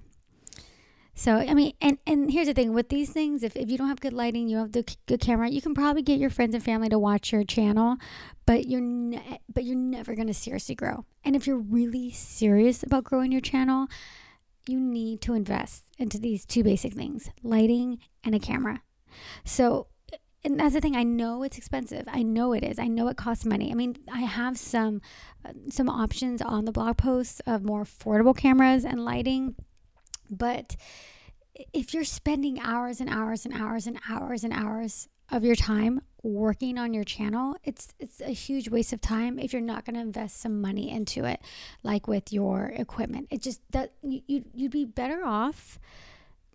So 1.19 1.35
I 1.35 1.53
mean, 1.53 1.73
and 1.81 1.97
and 2.07 2.31
here's 2.31 2.47
the 2.47 2.53
thing 2.53 2.73
with 2.73 2.87
these 2.87 3.09
things: 3.09 3.43
if, 3.43 3.53
if 3.57 3.69
you 3.69 3.77
don't 3.77 3.89
have 3.89 3.99
good 3.99 4.13
lighting, 4.13 4.47
you 4.47 4.55
don't 4.55 4.73
have 4.73 4.85
the 4.85 4.95
good 5.05 5.19
camera, 5.19 5.49
you 5.49 5.61
can 5.61 5.73
probably 5.73 6.01
get 6.01 6.17
your 6.17 6.29
friends 6.29 6.55
and 6.55 6.63
family 6.63 6.87
to 6.87 6.97
watch 6.97 7.33
your 7.33 7.43
channel, 7.43 7.97
but 8.45 8.69
you're 8.69 8.79
ne- 8.79 9.41
but 9.53 9.65
you're 9.65 9.75
never 9.75 10.15
gonna 10.15 10.33
seriously 10.33 10.75
grow. 10.75 11.03
And 11.25 11.35
if 11.35 11.45
you're 11.45 11.57
really 11.57 12.09
serious 12.09 12.83
about 12.83 13.03
growing 13.03 13.33
your 13.33 13.41
channel, 13.41 13.87
you 14.65 14.79
need 14.79 15.19
to 15.23 15.33
invest 15.33 15.83
into 15.97 16.19
these 16.19 16.45
two 16.45 16.63
basic 16.63 16.93
things: 16.93 17.29
lighting 17.43 17.99
and 18.23 18.33
a 18.33 18.39
camera. 18.39 18.81
So 19.43 19.87
and 20.45 20.57
that's 20.57 20.73
the 20.73 20.79
thing 20.79 20.95
i 20.95 21.03
know 21.03 21.43
it's 21.43 21.57
expensive 21.57 22.05
i 22.07 22.23
know 22.23 22.53
it 22.53 22.63
is 22.63 22.79
i 22.79 22.87
know 22.87 23.09
it 23.09 23.17
costs 23.17 23.43
money 23.43 23.71
i 23.71 23.73
mean 23.73 23.97
i 24.09 24.21
have 24.21 24.57
some 24.57 25.01
uh, 25.43 25.51
some 25.69 25.89
options 25.89 26.41
on 26.41 26.63
the 26.63 26.71
blog 26.71 26.95
posts 26.95 27.41
of 27.45 27.61
more 27.61 27.83
affordable 27.83 28.33
cameras 28.33 28.85
and 28.85 29.03
lighting 29.03 29.53
But 30.29 30.75
if 31.73 31.93
you're 31.93 32.03
spending 32.03 32.59
hours 32.59 33.01
and 33.01 33.09
hours 33.09 33.45
and 33.45 33.53
hours 33.53 33.87
and 33.87 33.99
hours 34.09 34.43
and 34.43 34.53
hours 34.53 35.07
of 35.31 35.43
your 35.43 35.55
time 35.55 36.01
working 36.23 36.77
on 36.77 36.93
your 36.93 37.03
channel, 37.03 37.55
it's 37.63 37.93
it's 37.99 38.21
a 38.21 38.31
huge 38.31 38.69
waste 38.69 38.93
of 38.93 39.01
time 39.01 39.39
if 39.39 39.53
you're 39.53 39.61
not 39.61 39.85
going 39.85 39.95
to 39.95 40.01
invest 40.01 40.39
some 40.41 40.61
money 40.61 40.89
into 40.89 41.25
it, 41.25 41.41
like 41.83 42.07
with 42.07 42.31
your 42.31 42.73
equipment. 42.75 43.27
It 43.29 43.41
just 43.41 43.61
that 43.71 43.93
you 44.01 44.43
you'd 44.53 44.71
be 44.71 44.85
better 44.85 45.25
off 45.25 45.79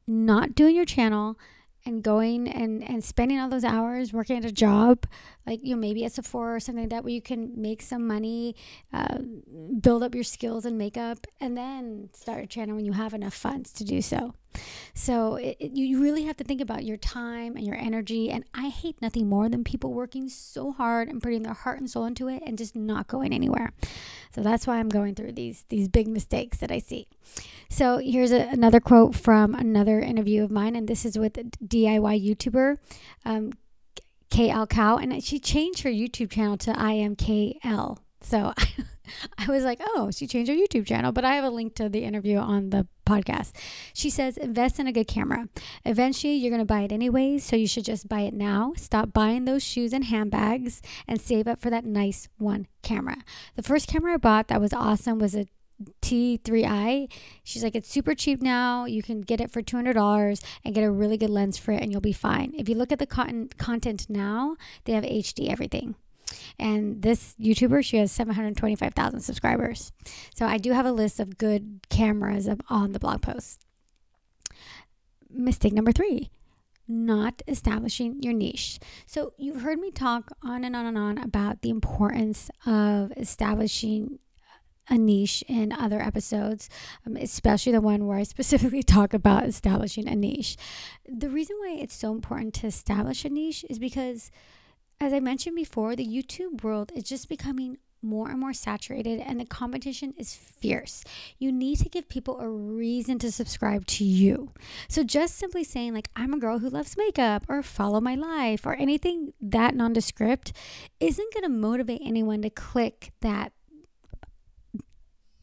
not 0.06 0.54
doing 0.54 0.76
your 0.76 0.84
channel 0.84 1.38
and 1.86 2.02
going 2.02 2.48
and 2.48 2.82
and 2.82 3.04
spending 3.04 3.38
all 3.38 3.48
those 3.48 3.64
hours 3.64 4.12
working 4.12 4.36
at 4.36 4.44
a 4.44 4.52
job 4.52 5.06
like 5.46 5.60
you 5.62 5.74
know 5.74 5.80
maybe 5.80 6.04
at 6.04 6.12
Sephora 6.12 6.56
or 6.56 6.60
something 6.60 6.84
like 6.84 6.90
that 6.90 7.04
where 7.04 7.12
you 7.12 7.22
can 7.22 7.52
make 7.60 7.82
some 7.82 8.06
money 8.06 8.56
uh, 8.92 9.18
build 9.80 10.02
up 10.02 10.14
your 10.14 10.24
skills 10.24 10.64
in 10.64 10.78
makeup 10.78 11.26
and 11.40 11.56
then 11.56 12.08
start 12.12 12.44
a 12.44 12.46
channel 12.46 12.76
when 12.76 12.84
you 12.84 12.92
have 12.92 13.14
enough 13.14 13.34
funds 13.34 13.72
to 13.72 13.84
do 13.84 14.00
so. 14.00 14.34
So 14.94 15.34
it, 15.34 15.56
it, 15.58 15.72
you 15.72 16.00
really 16.00 16.24
have 16.24 16.36
to 16.36 16.44
think 16.44 16.60
about 16.60 16.84
your 16.84 16.96
time 16.96 17.56
and 17.56 17.66
your 17.66 17.76
energy 17.76 18.30
and 18.30 18.44
I 18.54 18.68
hate 18.68 19.02
nothing 19.02 19.28
more 19.28 19.48
than 19.48 19.64
people 19.64 19.92
working 19.92 20.28
so 20.28 20.72
hard 20.72 21.08
and 21.08 21.22
putting 21.22 21.42
their 21.42 21.54
heart 21.54 21.78
and 21.78 21.90
soul 21.90 22.04
into 22.04 22.28
it 22.28 22.42
and 22.46 22.56
just 22.56 22.76
not 22.76 23.08
going 23.08 23.32
anywhere. 23.32 23.72
So 24.32 24.42
that's 24.42 24.66
why 24.66 24.78
I'm 24.78 24.88
going 24.88 25.14
through 25.14 25.32
these 25.32 25.64
these 25.68 25.88
big 25.88 26.08
mistakes 26.08 26.58
that 26.58 26.70
I 26.70 26.78
see. 26.78 27.08
So 27.68 27.98
here's 27.98 28.32
a, 28.32 28.48
another 28.48 28.80
quote 28.80 29.14
from 29.14 29.54
another 29.54 30.00
interview 30.00 30.44
of 30.44 30.50
mine 30.50 30.76
and 30.76 30.88
this 30.88 31.04
is 31.04 31.18
with 31.18 31.36
a 31.36 31.44
DIY 31.44 32.24
YouTuber. 32.24 32.78
Um, 33.24 33.52
KL 34.34 34.68
Cow, 34.68 34.96
and 34.96 35.22
she 35.22 35.38
changed 35.38 35.82
her 35.82 35.90
YouTube 35.90 36.30
channel 36.30 36.56
to 36.58 36.76
I 36.76 36.92
am 36.92 37.14
KL. 37.14 37.98
So 38.20 38.52
I 39.38 39.46
was 39.46 39.62
like, 39.62 39.80
oh, 39.80 40.10
she 40.10 40.26
changed 40.26 40.50
her 40.50 40.56
YouTube 40.56 40.86
channel, 40.86 41.12
but 41.12 41.24
I 41.24 41.34
have 41.36 41.44
a 41.44 41.50
link 41.50 41.76
to 41.76 41.88
the 41.88 42.02
interview 42.02 42.38
on 42.38 42.70
the 42.70 42.88
podcast. 43.06 43.52
She 43.92 44.10
says, 44.10 44.36
invest 44.36 44.80
in 44.80 44.88
a 44.88 44.92
good 44.92 45.06
camera. 45.06 45.48
Eventually, 45.84 46.34
you're 46.34 46.50
going 46.50 46.58
to 46.58 46.64
buy 46.64 46.80
it 46.80 46.90
anyways, 46.90 47.44
so 47.44 47.54
you 47.54 47.68
should 47.68 47.84
just 47.84 48.08
buy 48.08 48.22
it 48.22 48.34
now. 48.34 48.72
Stop 48.76 49.12
buying 49.12 49.44
those 49.44 49.62
shoes 49.62 49.92
and 49.92 50.06
handbags 50.06 50.82
and 51.06 51.20
save 51.20 51.46
up 51.46 51.60
for 51.60 51.70
that 51.70 51.84
nice 51.84 52.28
one 52.36 52.66
camera. 52.82 53.18
The 53.54 53.62
first 53.62 53.88
camera 53.88 54.14
I 54.14 54.16
bought 54.16 54.48
that 54.48 54.60
was 54.60 54.72
awesome 54.72 55.20
was 55.20 55.36
a 55.36 55.46
T3i. 56.02 57.10
She's 57.42 57.62
like, 57.62 57.74
it's 57.74 57.88
super 57.88 58.14
cheap 58.14 58.40
now. 58.40 58.84
You 58.84 59.02
can 59.02 59.20
get 59.20 59.40
it 59.40 59.50
for 59.50 59.62
$200 59.62 60.44
and 60.64 60.74
get 60.74 60.84
a 60.84 60.90
really 60.90 61.16
good 61.16 61.30
lens 61.30 61.58
for 61.58 61.72
it, 61.72 61.82
and 61.82 61.90
you'll 61.90 62.00
be 62.00 62.12
fine. 62.12 62.52
If 62.56 62.68
you 62.68 62.74
look 62.74 62.92
at 62.92 62.98
the 62.98 63.06
con- 63.06 63.50
content 63.58 64.06
now, 64.08 64.56
they 64.84 64.92
have 64.92 65.04
HD 65.04 65.50
everything. 65.50 65.96
And 66.58 67.02
this 67.02 67.34
YouTuber, 67.40 67.84
she 67.84 67.98
has 67.98 68.10
725,000 68.12 69.20
subscribers. 69.20 69.92
So 70.34 70.46
I 70.46 70.58
do 70.58 70.72
have 70.72 70.86
a 70.86 70.92
list 70.92 71.20
of 71.20 71.38
good 71.38 71.80
cameras 71.90 72.48
on 72.68 72.92
the 72.92 72.98
blog 72.98 73.22
post. 73.22 73.64
Mistake 75.30 75.72
number 75.72 75.92
three 75.92 76.30
not 76.86 77.42
establishing 77.48 78.22
your 78.22 78.32
niche. 78.32 78.78
So, 79.06 79.32
you've 79.38 79.62
heard 79.62 79.78
me 79.78 79.90
talk 79.90 80.36
on 80.42 80.64
and 80.64 80.76
on 80.76 80.86
and 80.86 80.98
on 80.98 81.18
about 81.18 81.62
the 81.62 81.70
importance 81.70 82.50
of 82.66 83.12
establishing 83.16 84.18
a 84.88 84.98
niche 84.98 85.42
in 85.48 85.72
other 85.72 86.00
episodes, 86.00 86.68
um, 87.06 87.16
especially 87.16 87.72
the 87.72 87.80
one 87.80 88.06
where 88.06 88.18
I 88.18 88.22
specifically 88.24 88.82
talk 88.82 89.14
about 89.14 89.46
establishing 89.46 90.08
a 90.08 90.14
niche. 90.14 90.56
The 91.08 91.30
reason 91.30 91.56
why 91.58 91.76
it's 91.80 91.94
so 91.94 92.12
important 92.12 92.54
to 92.54 92.66
establish 92.66 93.24
a 93.24 93.30
niche 93.30 93.64
is 93.68 93.78
because, 93.78 94.30
as 95.00 95.12
I 95.12 95.20
mentioned 95.20 95.56
before, 95.56 95.96
the 95.96 96.06
YouTube 96.06 96.62
world 96.62 96.92
is 96.94 97.04
just 97.04 97.28
becoming 97.28 97.78
more 98.04 98.28
and 98.30 98.38
more 98.38 98.52
saturated 98.52 99.18
and 99.20 99.40
the 99.40 99.44
competition 99.44 100.14
is 100.16 100.34
fierce. 100.34 101.02
You 101.38 101.50
need 101.50 101.78
to 101.78 101.88
give 101.88 102.08
people 102.08 102.38
a 102.38 102.48
reason 102.48 103.18
to 103.20 103.32
subscribe 103.32 103.86
to 103.86 104.04
you. 104.04 104.52
So 104.88 105.02
just 105.02 105.36
simply 105.36 105.64
saying 105.64 105.94
like 105.94 106.10
I'm 106.14 106.34
a 106.34 106.38
girl 106.38 106.58
who 106.58 106.68
loves 106.68 106.96
makeup 106.96 107.46
or 107.48 107.62
follow 107.62 108.00
my 108.00 108.14
life 108.14 108.66
or 108.66 108.74
anything 108.74 109.32
that 109.40 109.74
nondescript 109.74 110.52
isn't 111.00 111.32
going 111.32 111.44
to 111.44 111.48
motivate 111.48 112.02
anyone 112.04 112.42
to 112.42 112.50
click 112.50 113.12
that 113.22 113.52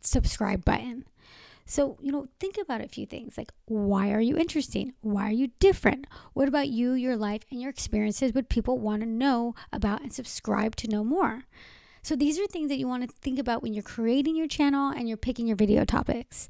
subscribe 0.01 0.65
button. 0.65 1.05
So, 1.65 1.98
you 2.01 2.12
know, 2.12 2.27
think 2.39 2.58
about 2.58 2.81
a 2.81 2.88
few 2.88 3.05
things 3.05 3.38
like 3.38 3.51
why 3.65 4.12
are 4.12 4.20
you 4.20 4.38
interesting? 4.38 4.93
Why 5.01 5.29
are 5.29 5.34
you 5.34 5.51
different? 5.60 6.05
What 6.34 6.48
about 6.48 6.67
you, 6.67 6.93
your 6.93 7.15
life, 7.15 7.43
and 7.50 7.62
your 7.62 7.70
experiences 7.70 8.34
would 8.34 8.50
people 8.50 8.77
want 8.77 9.03
to 9.03 9.08
know 9.08 9.55
about 9.72 10.01
and 10.01 10.12
subscribe 10.12 10.75
to 10.77 10.89
know 10.89 11.03
more? 11.03 11.43
So, 12.03 12.15
these 12.15 12.39
are 12.39 12.48
things 12.48 12.70
that 12.70 12.79
you 12.79 12.88
want 12.88 13.03
to 13.03 13.15
think 13.22 13.39
about 13.39 13.62
when 13.62 13.74
you're 13.74 13.84
creating 13.84 14.36
your 14.36 14.48
channel 14.48 14.89
and 14.89 15.08
you're 15.08 15.17
picking 15.17 15.48
your 15.48 15.55
video 15.55 15.86
topics. 15.86 16.50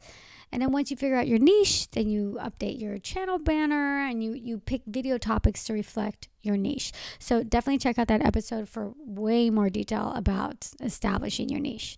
And 0.51 0.61
then 0.61 0.71
once 0.71 0.91
you 0.91 0.97
figure 0.97 1.15
out 1.15 1.27
your 1.27 1.39
niche, 1.39 1.89
then 1.91 2.09
you 2.09 2.37
update 2.41 2.79
your 2.81 2.97
channel 2.97 3.39
banner 3.39 4.05
and 4.05 4.23
you 4.23 4.33
you 4.33 4.57
pick 4.57 4.81
video 4.85 5.17
topics 5.17 5.63
to 5.65 5.73
reflect 5.73 6.27
your 6.41 6.57
niche. 6.57 6.91
So 7.19 7.43
definitely 7.43 7.77
check 7.77 7.97
out 7.97 8.07
that 8.07 8.25
episode 8.25 8.67
for 8.67 8.93
way 8.97 9.49
more 9.49 9.69
detail 9.69 10.11
about 10.15 10.69
establishing 10.81 11.49
your 11.49 11.61
niche. 11.61 11.97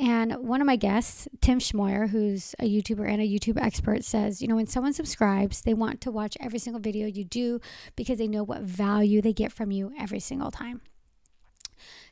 And 0.00 0.32
one 0.36 0.62
of 0.62 0.66
my 0.66 0.76
guests, 0.76 1.28
Tim 1.42 1.58
Schmoyer, 1.58 2.08
who's 2.08 2.54
a 2.58 2.64
YouTuber 2.64 3.06
and 3.06 3.20
a 3.20 3.28
YouTube 3.28 3.62
expert, 3.62 4.02
says, 4.02 4.40
you 4.40 4.48
know, 4.48 4.56
when 4.56 4.66
someone 4.66 4.94
subscribes, 4.94 5.60
they 5.60 5.74
want 5.74 6.00
to 6.00 6.10
watch 6.10 6.38
every 6.40 6.58
single 6.58 6.80
video 6.80 7.06
you 7.06 7.22
do 7.22 7.60
because 7.96 8.16
they 8.16 8.26
know 8.26 8.42
what 8.42 8.62
value 8.62 9.20
they 9.20 9.34
get 9.34 9.52
from 9.52 9.70
you 9.70 9.92
every 10.00 10.18
single 10.18 10.50
time. 10.50 10.80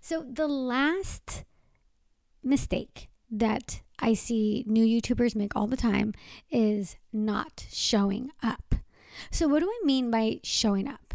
So 0.03 0.23
the 0.31 0.47
last 0.47 1.45
mistake 2.45 3.09
that 3.31 3.81
I 3.99 4.13
see 4.13 4.65
new 4.67 4.85
YouTubers 4.85 5.35
make 5.35 5.57
all 5.57 5.67
the 5.67 5.77
time 5.77 6.13
is 6.51 6.97
not 7.11 7.65
showing 7.71 8.31
up. 8.43 8.75
So, 9.31 9.49
what 9.49 9.61
do 9.61 9.67
I 9.67 9.81
mean 9.85 10.11
by 10.11 10.41
showing 10.45 10.87
up? 10.87 11.08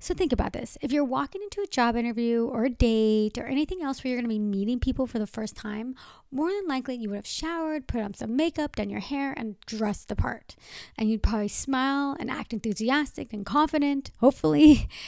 So 0.00 0.14
think 0.14 0.32
about 0.32 0.52
this. 0.52 0.78
If 0.80 0.92
you're 0.92 1.04
walking 1.04 1.42
into 1.42 1.60
a 1.60 1.66
job 1.66 1.96
interview 1.96 2.44
or 2.44 2.66
a 2.66 2.70
date 2.70 3.36
or 3.36 3.46
anything 3.46 3.82
else 3.82 4.02
where 4.02 4.10
you're 4.12 4.20
going 4.20 4.30
to 4.30 4.34
be 4.34 4.38
meeting 4.38 4.78
people 4.78 5.08
for 5.08 5.18
the 5.18 5.26
first 5.26 5.56
time, 5.56 5.96
more 6.30 6.50
than 6.50 6.68
likely 6.68 6.94
you 6.94 7.08
would 7.10 7.16
have 7.16 7.26
showered, 7.26 7.88
put 7.88 8.00
on 8.00 8.14
some 8.14 8.36
makeup, 8.36 8.76
done 8.76 8.90
your 8.90 9.00
hair, 9.00 9.34
and 9.36 9.58
dressed 9.66 10.08
the 10.08 10.14
part. 10.14 10.54
And 10.96 11.10
you'd 11.10 11.22
probably 11.22 11.48
smile 11.48 12.16
and 12.20 12.30
act 12.30 12.52
enthusiastic 12.52 13.32
and 13.32 13.44
confident, 13.44 14.10
hopefully. 14.20 14.88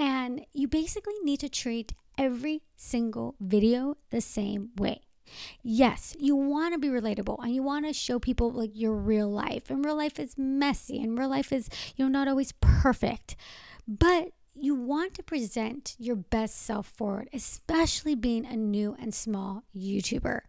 And 0.00 0.46
you 0.52 0.68
basically 0.68 1.16
need 1.24 1.40
to 1.40 1.48
treat 1.48 1.92
every 2.16 2.62
single 2.76 3.34
video 3.40 3.96
the 4.10 4.20
same 4.20 4.70
way. 4.76 5.00
Yes, 5.60 6.14
you 6.20 6.36
want 6.36 6.72
to 6.72 6.78
be 6.78 6.86
relatable 6.86 7.42
and 7.42 7.52
you 7.52 7.64
want 7.64 7.84
to 7.84 7.92
show 7.92 8.20
people 8.20 8.52
like 8.52 8.70
your 8.74 8.94
real 8.94 9.28
life. 9.28 9.70
And 9.70 9.84
real 9.84 9.96
life 9.96 10.20
is 10.20 10.38
messy 10.38 11.02
and 11.02 11.18
real 11.18 11.28
life 11.28 11.52
is, 11.52 11.68
you 11.96 12.04
know, 12.04 12.10
not 12.10 12.28
always 12.28 12.52
perfect. 12.60 13.34
But 13.88 14.32
you 14.62 14.74
want 14.74 15.14
to 15.14 15.22
present 15.22 15.94
your 15.98 16.16
best 16.16 16.62
self 16.62 16.86
forward, 16.86 17.28
especially 17.32 18.14
being 18.14 18.46
a 18.46 18.56
new 18.56 18.96
and 19.00 19.14
small 19.14 19.64
YouTuber. 19.76 20.40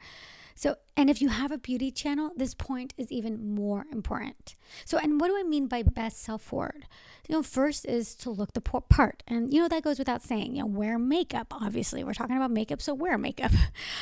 So, 0.55 0.75
and 0.99 1.09
if 1.09 1.21
you 1.21 1.29
have 1.29 1.49
a 1.53 1.57
beauty 1.57 1.91
channel, 1.91 2.33
this 2.35 2.53
point 2.53 2.93
is 2.97 3.09
even 3.09 3.55
more 3.55 3.85
important. 3.89 4.57
So, 4.83 4.97
and 4.97 5.17
what 5.17 5.29
do 5.29 5.37
I 5.39 5.43
mean 5.43 5.67
by 5.67 5.81
best 5.81 6.21
self 6.21 6.41
forward? 6.41 6.87
You 7.29 7.35
know, 7.35 7.41
first 7.41 7.85
is 7.85 8.15
to 8.15 8.29
look 8.29 8.51
the 8.51 8.59
part. 8.59 9.23
And, 9.25 9.53
you 9.53 9.61
know, 9.61 9.69
that 9.69 9.81
goes 9.81 9.97
without 9.97 10.23
saying, 10.23 10.57
you 10.57 10.63
know, 10.63 10.67
wear 10.67 10.99
makeup, 10.99 11.53
obviously. 11.53 12.03
We're 12.03 12.13
talking 12.13 12.35
about 12.35 12.51
makeup, 12.51 12.81
so 12.81 12.93
wear 12.93 13.17
makeup. 13.17 13.51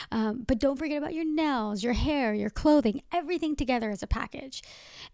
Um, 0.10 0.46
but 0.48 0.60
don't 0.60 0.78
forget 0.78 0.98
about 0.98 1.14
your 1.14 1.26
nails, 1.26 1.84
your 1.84 1.94
hair, 1.94 2.34
your 2.34 2.50
clothing, 2.50 3.02
everything 3.12 3.58
together 3.58 3.90
as 3.90 4.02
a 4.02 4.08
package. 4.08 4.64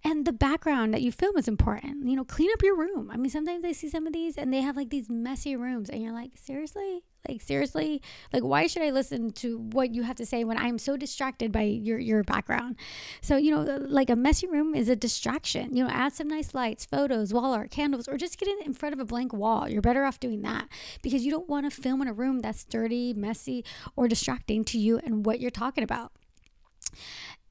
And 0.03 0.25
the 0.25 0.31
background 0.31 0.93
that 0.93 1.01
you 1.01 1.11
film 1.11 1.35
is 1.35 1.47
important. 1.47 2.07
You 2.07 2.15
know, 2.15 2.23
clean 2.23 2.51
up 2.53 2.61
your 2.61 2.77
room. 2.77 3.09
I 3.11 3.17
mean, 3.17 3.31
sometimes 3.31 3.65
I 3.65 3.71
see 3.71 3.89
some 3.89 4.05
of 4.05 4.13
these 4.13 4.37
and 4.37 4.53
they 4.53 4.61
have 4.61 4.75
like 4.75 4.91
these 4.91 5.09
messy 5.09 5.55
rooms, 5.55 5.89
and 5.89 6.01
you're 6.01 6.13
like, 6.13 6.31
seriously? 6.35 7.01
Like 7.27 7.41
seriously, 7.41 8.01
like 8.33 8.43
why 8.43 8.67
should 8.67 8.81
I 8.81 8.89
listen 8.89 9.31
to 9.33 9.57
what 9.57 9.95
you 9.95 10.03
have 10.03 10.17
to 10.17 10.25
say 10.25 10.43
when 10.43 10.57
I'm 10.57 10.77
so 10.77 10.97
distracted 10.97 11.53
by 11.53 11.72
your 11.73 11.99
your 11.99 12.23
background? 12.23 12.75
So 13.21 13.37
you 13.37 13.51
know, 13.51 13.61
uh, 13.61 13.79
like 13.81 14.09
a 14.09 14.15
messy 14.15 14.47
room 14.47 14.75
is 14.75 14.89
a 14.89 14.95
distraction. 14.95 15.75
You 15.75 15.85
know, 15.85 15.89
add 15.89 16.13
some 16.13 16.27
nice 16.27 16.53
lights, 16.53 16.85
photos, 16.85 17.33
wall 17.33 17.53
art, 17.53 17.71
candles, 17.71 18.07
or 18.07 18.17
just 18.17 18.37
get 18.37 18.47
it 18.47 18.65
in 18.65 18.73
front 18.73 18.93
of 18.93 18.99
a 18.99 19.05
blank 19.05 19.33
wall. 19.33 19.67
You're 19.67 19.81
better 19.81 20.03
off 20.05 20.19
doing 20.19 20.41
that 20.41 20.67
because 21.01 21.25
you 21.25 21.31
don't 21.31 21.49
want 21.49 21.69
to 21.69 21.81
film 21.81 22.01
in 22.01 22.07
a 22.07 22.13
room 22.13 22.39
that's 22.39 22.63
dirty, 22.63 23.13
messy, 23.13 23.63
or 23.95 24.07
distracting 24.07 24.63
to 24.65 24.79
you 24.79 24.99
and 24.99 25.25
what 25.25 25.39
you're 25.39 25.51
talking 25.51 25.83
about. 25.83 26.11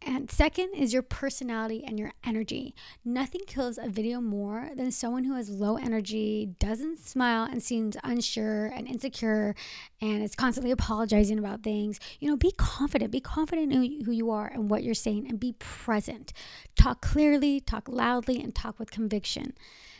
And 0.05 0.31
second 0.31 0.75
is 0.75 0.93
your 0.93 1.03
personality 1.03 1.85
and 1.87 1.99
your 1.99 2.13
energy. 2.25 2.75
Nothing 3.05 3.43
kills 3.47 3.79
a 3.79 3.89
video 3.89 4.21
more 4.21 4.71
than 4.75 4.91
someone 4.91 5.25
who 5.25 5.35
has 5.35 5.49
low 5.49 5.77
energy, 5.77 6.51
doesn't 6.59 6.99
smile, 6.99 7.45
and 7.45 7.63
seems 7.63 7.97
unsure 8.03 8.67
and 8.67 8.89
insecure 8.89 9.55
and 10.01 10.23
is 10.23 10.35
constantly 10.35 10.73
apologizing 10.73 11.39
about 11.39 11.63
things. 11.63 12.01
You 12.19 12.31
know, 12.31 12.37
be 12.37 12.53
confident. 12.57 13.11
Be 13.11 13.21
confident 13.21 13.73
in 13.73 14.03
who 14.05 14.13
you 14.13 14.31
are 14.31 14.47
and 14.47 14.71
what 14.71 14.83
you're 14.83 14.95
saying 14.95 15.29
and 15.29 15.39
be 15.39 15.55
present. 15.59 16.33
Talk 16.77 17.01
clearly, 17.01 17.61
talk 17.61 17.89
loudly, 17.89 18.43
and 18.43 18.55
talk 18.55 18.79
with 18.79 18.91
conviction. 18.91 19.53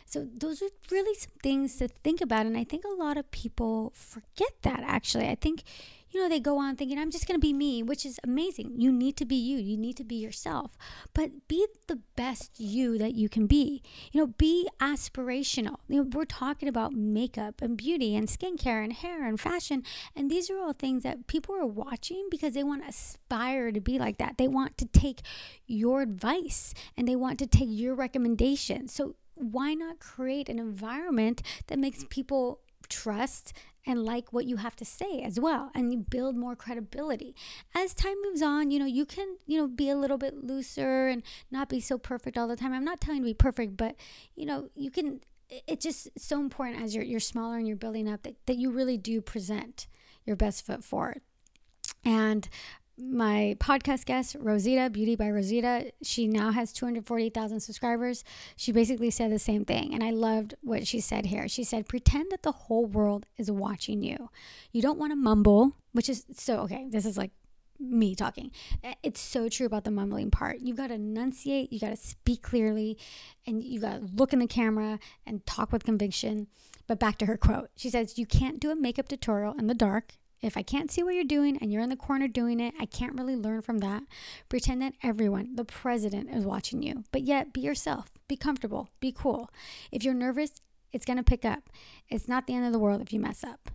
So, 0.05 0.27
those 0.35 0.61
are 0.61 0.69
really 0.91 1.15
some 1.15 1.31
things 1.41 1.77
to 1.77 1.87
think 1.87 2.21
about. 2.21 2.45
And 2.45 2.57
I 2.57 2.63
think 2.63 2.83
a 2.83 3.01
lot 3.01 3.17
of 3.17 3.31
people 3.31 3.93
forget 3.95 4.51
that 4.61 4.81
actually. 4.85 5.27
I 5.27 5.35
think 5.35 5.63
you 6.13 6.21
know, 6.21 6.29
they 6.29 6.39
go 6.39 6.59
on 6.59 6.75
thinking, 6.75 6.99
I'm 6.99 7.09
just 7.09 7.27
going 7.27 7.39
to 7.39 7.45
be 7.45 7.53
me, 7.53 7.81
which 7.81 8.05
is 8.05 8.19
amazing. 8.23 8.73
You 8.77 8.91
need 8.91 9.17
to 9.17 9.25
be 9.25 9.35
you. 9.35 9.57
You 9.57 9.77
need 9.77 9.97
to 9.97 10.03
be 10.03 10.15
yourself. 10.15 10.77
But 11.13 11.47
be 11.47 11.65
the 11.87 11.99
best 12.15 12.59
you 12.59 12.97
that 12.99 13.15
you 13.15 13.29
can 13.29 13.47
be. 13.47 13.81
You 14.11 14.21
know, 14.21 14.27
be 14.27 14.69
aspirational. 14.79 15.77
You 15.87 16.03
know, 16.03 16.09
we're 16.13 16.25
talking 16.25 16.69
about 16.69 16.93
makeup 16.93 17.61
and 17.61 17.75
beauty 17.75 18.15
and 18.15 18.27
skincare 18.27 18.83
and 18.83 18.93
hair 18.93 19.27
and 19.27 19.39
fashion. 19.39 19.83
And 20.15 20.29
these 20.29 20.49
are 20.51 20.59
all 20.59 20.73
things 20.73 21.01
that 21.03 21.25
people 21.25 21.55
are 21.55 21.65
watching 21.65 22.27
because 22.29 22.53
they 22.53 22.63
want 22.63 22.83
to 22.83 22.89
aspire 22.89 23.71
to 23.71 23.81
be 23.81 23.97
like 23.97 24.19
that. 24.19 24.37
They 24.37 24.47
want 24.47 24.77
to 24.77 24.85
take 24.85 25.21
your 25.65 26.01
advice 26.01 26.75
and 26.95 27.07
they 27.07 27.15
want 27.15 27.39
to 27.39 27.47
take 27.47 27.69
your 27.69 27.95
recommendations. 27.95 28.93
So 28.93 29.15
why 29.33 29.73
not 29.73 29.99
create 29.99 30.47
an 30.47 30.59
environment 30.59 31.41
that 31.67 31.79
makes 31.79 32.05
people 32.09 32.59
trust 32.89 33.53
and 33.85 34.03
like 34.03 34.31
what 34.31 34.45
you 34.45 34.57
have 34.57 34.75
to 34.77 34.85
say 34.85 35.21
as 35.21 35.39
well 35.39 35.71
and 35.75 35.91
you 35.91 35.99
build 35.99 36.35
more 36.35 36.55
credibility. 36.55 37.35
As 37.75 37.93
time 37.93 38.15
moves 38.23 38.41
on 38.41 38.71
you 38.71 38.79
know 38.79 38.85
you 38.85 39.05
can 39.05 39.37
you 39.45 39.59
know 39.59 39.67
be 39.67 39.89
a 39.89 39.95
little 39.95 40.17
bit 40.17 40.43
looser 40.43 41.07
and 41.07 41.23
not 41.51 41.69
be 41.69 41.79
so 41.79 41.97
perfect 41.97 42.37
all 42.37 42.47
the 42.47 42.55
time. 42.55 42.73
I'm 42.73 42.85
not 42.85 43.01
telling 43.01 43.19
you 43.19 43.23
to 43.23 43.29
be 43.29 43.33
perfect 43.33 43.77
but 43.77 43.95
you 44.35 44.45
know 44.45 44.69
you 44.75 44.91
can 44.91 45.19
it's 45.67 45.83
just 45.83 46.07
so 46.17 46.39
important 46.39 46.81
as 46.81 46.95
you're, 46.95 47.03
you're 47.03 47.19
smaller 47.19 47.57
and 47.57 47.67
you're 47.67 47.77
building 47.77 48.09
up 48.09 48.23
that, 48.23 48.35
that 48.45 48.57
you 48.57 48.71
really 48.71 48.97
do 48.97 49.21
present 49.21 49.87
your 50.25 50.35
best 50.35 50.65
foot 50.65 50.83
forward. 50.83 51.21
And 52.03 52.47
my 52.97 53.55
podcast 53.59 54.05
guest, 54.05 54.35
Rosita, 54.39 54.89
Beauty 54.89 55.15
by 55.15 55.29
Rosita, 55.29 55.91
she 56.03 56.27
now 56.27 56.51
has 56.51 56.71
240,000 56.73 57.59
subscribers. 57.59 58.23
She 58.55 58.71
basically 58.71 59.09
said 59.09 59.31
the 59.31 59.39
same 59.39 59.65
thing. 59.65 59.93
And 59.93 60.03
I 60.03 60.11
loved 60.11 60.55
what 60.61 60.85
she 60.85 60.99
said 60.99 61.25
here. 61.25 61.47
She 61.47 61.63
said, 61.63 61.87
pretend 61.87 62.31
that 62.31 62.43
the 62.43 62.51
whole 62.51 62.85
world 62.85 63.25
is 63.37 63.49
watching 63.49 64.03
you. 64.03 64.29
You 64.71 64.81
don't 64.81 64.99
want 64.99 65.11
to 65.11 65.15
mumble, 65.15 65.75
which 65.91 66.09
is 66.09 66.25
so, 66.33 66.59
okay, 66.59 66.87
this 66.89 67.05
is 67.05 67.17
like 67.17 67.31
me 67.79 68.15
talking. 68.15 68.51
It's 69.01 69.19
so 69.19 69.49
true 69.49 69.65
about 69.65 69.83
the 69.83 69.91
mumbling 69.91 70.29
part. 70.29 70.59
You've 70.59 70.77
got 70.77 70.87
to 70.87 70.93
enunciate, 70.93 71.73
you 71.73 71.79
got 71.79 71.89
to 71.89 71.97
speak 71.97 72.43
clearly, 72.43 72.97
and 73.47 73.63
you 73.63 73.79
got 73.79 73.99
to 73.99 74.13
look 74.13 74.33
in 74.33 74.39
the 74.39 74.47
camera 74.47 74.99
and 75.25 75.45
talk 75.45 75.71
with 75.71 75.83
conviction. 75.83 76.47
But 76.85 76.99
back 76.99 77.17
to 77.19 77.25
her 77.25 77.37
quote. 77.37 77.69
She 77.75 77.89
says, 77.89 78.17
You 78.17 78.25
can't 78.25 78.59
do 78.59 78.69
a 78.69 78.75
makeup 78.75 79.07
tutorial 79.07 79.53
in 79.57 79.67
the 79.67 79.73
dark 79.73 80.17
if 80.43 80.57
I 80.57 80.61
can't 80.63 80.91
see 80.91 81.03
what 81.03 81.15
you're 81.15 81.23
doing 81.23 81.57
and 81.57 81.71
you're 81.71 81.81
in 81.81 81.89
the 81.89 81.95
corner 81.95 82.27
doing 82.27 82.59
it, 82.59 82.73
I 82.79 82.85
can't 82.85 83.17
really 83.17 83.35
learn 83.35 83.61
from 83.61 83.79
that. 83.79 84.03
Pretend 84.49 84.81
that 84.81 84.93
everyone, 85.01 85.55
the 85.55 85.65
president, 85.65 86.29
is 86.29 86.45
watching 86.45 86.83
you. 86.83 87.03
But 87.11 87.23
yet, 87.23 87.53
be 87.53 87.61
yourself. 87.61 88.11
Be 88.27 88.35
comfortable. 88.35 88.89
Be 88.99 89.11
cool. 89.11 89.49
If 89.91 90.03
you're 90.03 90.13
nervous, 90.13 90.61
it's 90.91 91.05
going 91.05 91.17
to 91.17 91.23
pick 91.23 91.45
up. 91.45 91.69
It's 92.09 92.27
not 92.27 92.45
the 92.45 92.53
end 92.53 92.65
of 92.65 92.73
the 92.73 92.79
world 92.79 93.01
if 93.01 93.13
you 93.13 93.19
mess 93.19 93.43
up. 93.43 93.69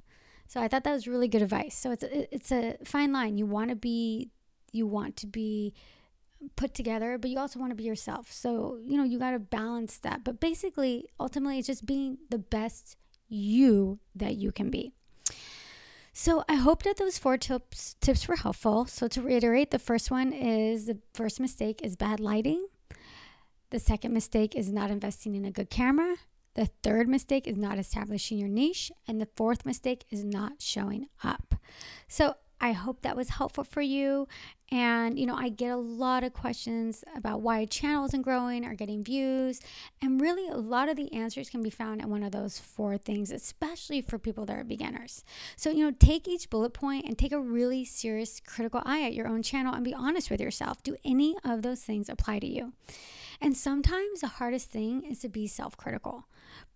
So 0.47 0.61
I 0.61 0.69
thought 0.69 0.85
that 0.85 0.93
was 0.93 1.09
really 1.09 1.29
good 1.29 1.43
advice. 1.43 1.77
So 1.77 1.91
it's 1.91 2.05
a, 2.05 2.35
it's 2.35 2.53
a 2.53 2.77
fine 2.85 3.13
line. 3.13 3.37
You 3.37 3.47
want 3.47 3.71
to 3.71 3.77
be 3.77 4.31
you 4.73 4.87
want 4.87 5.17
to 5.17 5.27
be 5.27 5.75
put 6.57 6.75
together, 6.75 7.19
but 7.19 7.31
you 7.31 7.39
also 7.39 7.59
want 7.59 7.71
to 7.71 7.77
be 7.77 7.85
yourself. 7.85 8.31
So, 8.31 8.79
you 8.83 8.97
know, 8.97 9.05
you 9.05 9.19
got 9.19 9.33
to 9.33 9.39
balance 9.39 9.99
that. 9.99 10.25
But 10.25 10.41
basically, 10.41 11.09
ultimately, 11.19 11.59
it's 11.59 11.67
just 11.67 11.87
being 11.87 12.19
the 12.31 12.39
best 12.39 12.97
you 13.29 13.99
that 14.15 14.37
you 14.37 14.53
can 14.53 14.71
be. 14.71 14.93
So 16.21 16.43
I 16.49 16.57
hope 16.57 16.83
that 16.83 16.97
those 16.97 17.17
four 17.17 17.39
tips 17.39 17.95
tips 18.01 18.27
were 18.27 18.35
helpful. 18.35 18.87
So 18.87 19.07
to 19.07 19.23
reiterate, 19.23 19.71
the 19.71 19.79
first 19.79 20.11
one 20.11 20.33
is 20.33 20.87
the 20.87 20.99
first 21.15 21.39
mistake 21.39 21.81
is 21.85 21.95
bad 21.95 22.19
lighting. 22.19 22.67
The 23.71 23.79
second 23.79 24.13
mistake 24.13 24.57
is 24.57 24.73
not 24.73 24.91
investing 24.91 25.37
in 25.37 25.45
a 25.45 25.53
good 25.53 25.71
camera. 25.71 26.17
The 26.55 26.71
third 26.83 27.09
mistake 27.09 27.47
is 27.47 27.57
not 27.57 27.79
establishing 27.79 28.37
your 28.37 28.49
niche. 28.49 28.91
And 29.07 29.21
the 29.21 29.29
fourth 29.37 29.65
mistake 29.65 30.07
is 30.11 30.25
not 30.25 30.61
showing 30.61 31.07
up. 31.23 31.55
So 32.09 32.35
I 32.61 32.73
hope 32.73 33.03
that 33.03 33.17
was 33.17 33.29
helpful 33.31 33.65
for 33.65 33.81
you. 33.81 34.27
And, 34.71 35.19
you 35.19 35.25
know, 35.25 35.35
I 35.35 35.49
get 35.49 35.71
a 35.71 35.77
lot 35.77 36.25
of 36.25 36.35
questions 36.35 37.03
about 37.17 37.41
why 37.41 37.61
a 37.61 37.67
channel 37.67 38.05
isn't 38.05 38.23
growing 38.23 38.67
or 38.67 38.75
getting 38.75 39.03
views. 39.03 39.61
And 40.03 40.21
really, 40.21 40.47
a 40.49 40.57
lot 40.57 40.91
of 40.91 40.97
the 40.97 41.13
answers 41.15 41.49
can 41.49 41.63
be 41.63 41.71
found 41.71 42.03
in 42.03 42.11
one 42.11 42.23
of 42.23 42.33
those 42.33 42.59
four 42.59 42.99
things, 42.99 43.31
especially 43.31 44.03
for 44.03 44.19
people 44.19 44.45
that 44.47 44.59
are 44.59 44.65
beginners. 44.65 45.25
So, 45.57 45.71
you 45.71 45.85
know, 45.85 45.97
take 45.99 46.29
each 46.29 46.51
bullet 46.51 46.75
point 46.75 47.07
and 47.07 47.17
take 47.17 47.33
a 47.33 47.41
really 47.41 47.85
serious 47.85 48.41
critical 48.41 48.83
eye 48.85 49.05
at 49.05 49.15
your 49.15 49.29
own 49.29 49.43
channel 49.43 49.75
and 49.75 49.85
be 49.85 49.95
honest 49.95 50.31
with 50.31 50.41
yourself. 50.41 50.83
Do 50.83 50.97
any 51.05 51.37
of 51.45 51.63
those 51.63 51.81
things 51.81 52.09
apply 52.11 52.41
to 52.41 52.47
you? 52.47 52.75
And 53.41 53.57
sometimes 53.57 54.21
the 54.21 54.27
hardest 54.27 54.71
thing 54.71 55.05
is 55.05 55.21
to 55.21 55.29
be 55.29 55.47
self 55.47 55.77
critical 55.77 56.27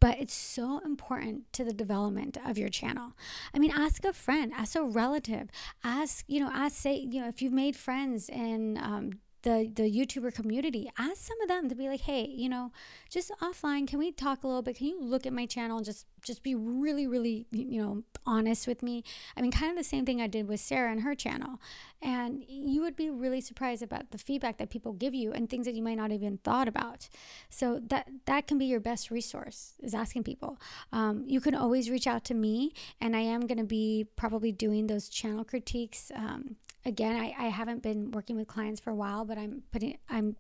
but 0.01 0.19
it's 0.19 0.35
so 0.35 0.81
important 0.85 1.53
to 1.53 1.65
the 1.65 1.73
development 1.73 2.37
of 2.45 2.59
your 2.59 2.69
channel. 2.69 3.13
I 3.55 3.59
mean, 3.59 3.71
ask 3.71 4.05
a 4.05 4.13
friend, 4.13 4.53
ask 4.57 4.75
a 4.75 4.83
relative, 4.83 5.49
ask, 5.85 6.25
you 6.29 6.41
know, 6.41 6.51
ask, 6.53 6.77
say, 6.77 6.97
you 6.97 7.21
know, 7.21 7.29
if 7.29 7.43
you've 7.43 7.53
made 7.53 7.77
friends 7.77 8.29
and 8.29 8.79
um, 8.79 9.21
the 9.43 9.71
the 9.75 9.91
YouTuber 9.91 10.35
community, 10.35 10.91
ask 10.99 11.17
some 11.17 11.41
of 11.41 11.49
them 11.49 11.69
to 11.69 11.75
be 11.75 11.89
like, 11.89 12.03
hey, 12.03 12.25
you 12.25 12.49
know, 12.49 12.73
just 13.11 13.31
offline, 13.41 13.87
can 13.87 13.99
we 13.99 14.13
talk 14.13 14.43
a 14.43 14.47
little 14.47 14.63
bit? 14.63 14.77
Can 14.77 14.87
you 14.87 15.01
look 15.01 15.27
at 15.27 15.33
my 15.33 15.47
channel 15.47 15.77
and 15.77 15.87
just 15.87 16.07
just 16.23 16.43
be 16.43 16.55
really, 16.55 17.07
really, 17.07 17.47
you 17.51 17.83
know, 17.83 18.03
honest 18.25 18.67
with 18.67 18.83
me? 18.83 19.03
I 19.37 19.43
mean, 19.43 19.51
kind 19.51 19.71
of 19.71 19.77
the 19.77 19.85
same 19.85 20.07
thing 20.07 20.21
I 20.21 20.27
did 20.27 20.49
with 20.49 20.61
Sarah 20.61 20.91
and 20.91 21.03
her 21.03 21.15
channel. 21.15 21.61
And 22.01 22.45
you 22.49 22.81
would 22.83 22.97
be 22.97 23.11
really 23.11 23.41
surprised 23.41 23.83
about 23.83 24.11
the 24.11 24.19
feedback 24.19 24.59
that 24.59 24.71
people 24.71 24.93
give 24.93 25.15
you 25.15 25.33
and 25.33 25.49
things 25.49 25.67
that 25.67 25.75
you 25.75 25.83
might 25.83 25.97
not 25.97 26.11
even 26.11 26.39
thought 26.39 26.67
about. 26.67 27.09
So 27.49 27.81
that 27.89 28.09
that 28.27 28.47
can 28.47 28.59
be 28.59 28.67
your 28.67 28.81
best 28.81 29.11
resource 29.11 29.75
is 29.83 29.95
asking 29.95 30.25
people. 30.25 30.59
Um, 30.93 31.25
you 31.27 31.41
can 31.41 31.55
always 31.55 31.91
reach 31.91 32.07
out 32.07 32.25
to 32.25 32.35
me, 32.35 32.73
and 33.01 33.15
I 33.15 33.21
am 33.21 33.47
going 33.47 33.59
to 33.59 33.65
be 33.65 34.07
probably 34.17 34.53
doing 34.53 34.87
those 34.87 35.09
channel 35.09 35.45
critiques. 35.45 36.11
Um, 36.15 36.57
again, 36.85 37.17
I, 37.17 37.35
I 37.39 37.49
haven't 37.49 37.83
been 37.83 38.11
working 38.11 38.37
with 38.37 38.49
clients 38.49 38.81
for 38.81 38.91
a 38.91 38.95
while, 38.95 39.25
but 39.25 39.39
I'm 39.39 39.63
putting 39.73 39.99
I'm 40.09 40.37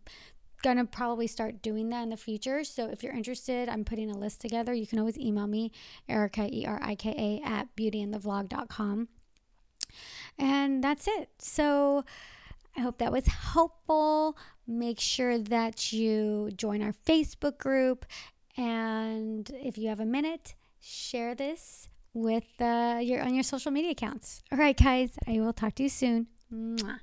gonna 0.62 0.84
probably 0.84 1.26
start 1.26 1.60
doing 1.60 1.88
that 1.90 2.02
in 2.02 2.10
the 2.10 2.16
future. 2.16 2.64
So 2.64 2.88
if 2.88 3.02
you're 3.02 3.14
interested, 3.14 3.68
I'm 3.68 3.84
putting 3.84 4.10
a 4.10 4.16
list 4.16 4.40
together. 4.40 4.72
You 4.72 4.86
can 4.86 4.98
always 4.98 5.18
email 5.18 5.46
me, 5.46 5.72
Erica, 6.08 6.48
E 6.50 6.64
R 6.66 6.80
I 6.82 6.94
K 6.94 7.40
A 7.44 7.46
at 7.46 7.74
beautyandthevlog.com. 7.76 9.08
And 10.38 10.82
that's 10.82 11.06
it. 11.06 11.30
So 11.38 12.04
I 12.76 12.80
hope 12.80 12.98
that 12.98 13.12
was 13.12 13.26
helpful. 13.26 14.36
Make 14.66 15.00
sure 15.00 15.38
that 15.38 15.92
you 15.92 16.50
join 16.56 16.82
our 16.82 16.94
Facebook 17.06 17.58
group. 17.58 18.06
And 18.56 19.50
if 19.54 19.76
you 19.76 19.88
have 19.88 20.00
a 20.00 20.06
minute, 20.06 20.54
share 20.80 21.34
this 21.34 21.88
with 22.14 22.60
uh, 22.60 22.98
your 23.02 23.22
on 23.22 23.34
your 23.34 23.42
social 23.44 23.70
media 23.70 23.90
accounts. 23.92 24.42
All 24.50 24.58
right, 24.58 24.76
guys, 24.76 25.16
I 25.26 25.40
will 25.40 25.52
talk 25.52 25.74
to 25.76 25.82
you 25.82 25.88
soon. 25.88 26.26
Mwah. 26.52 27.00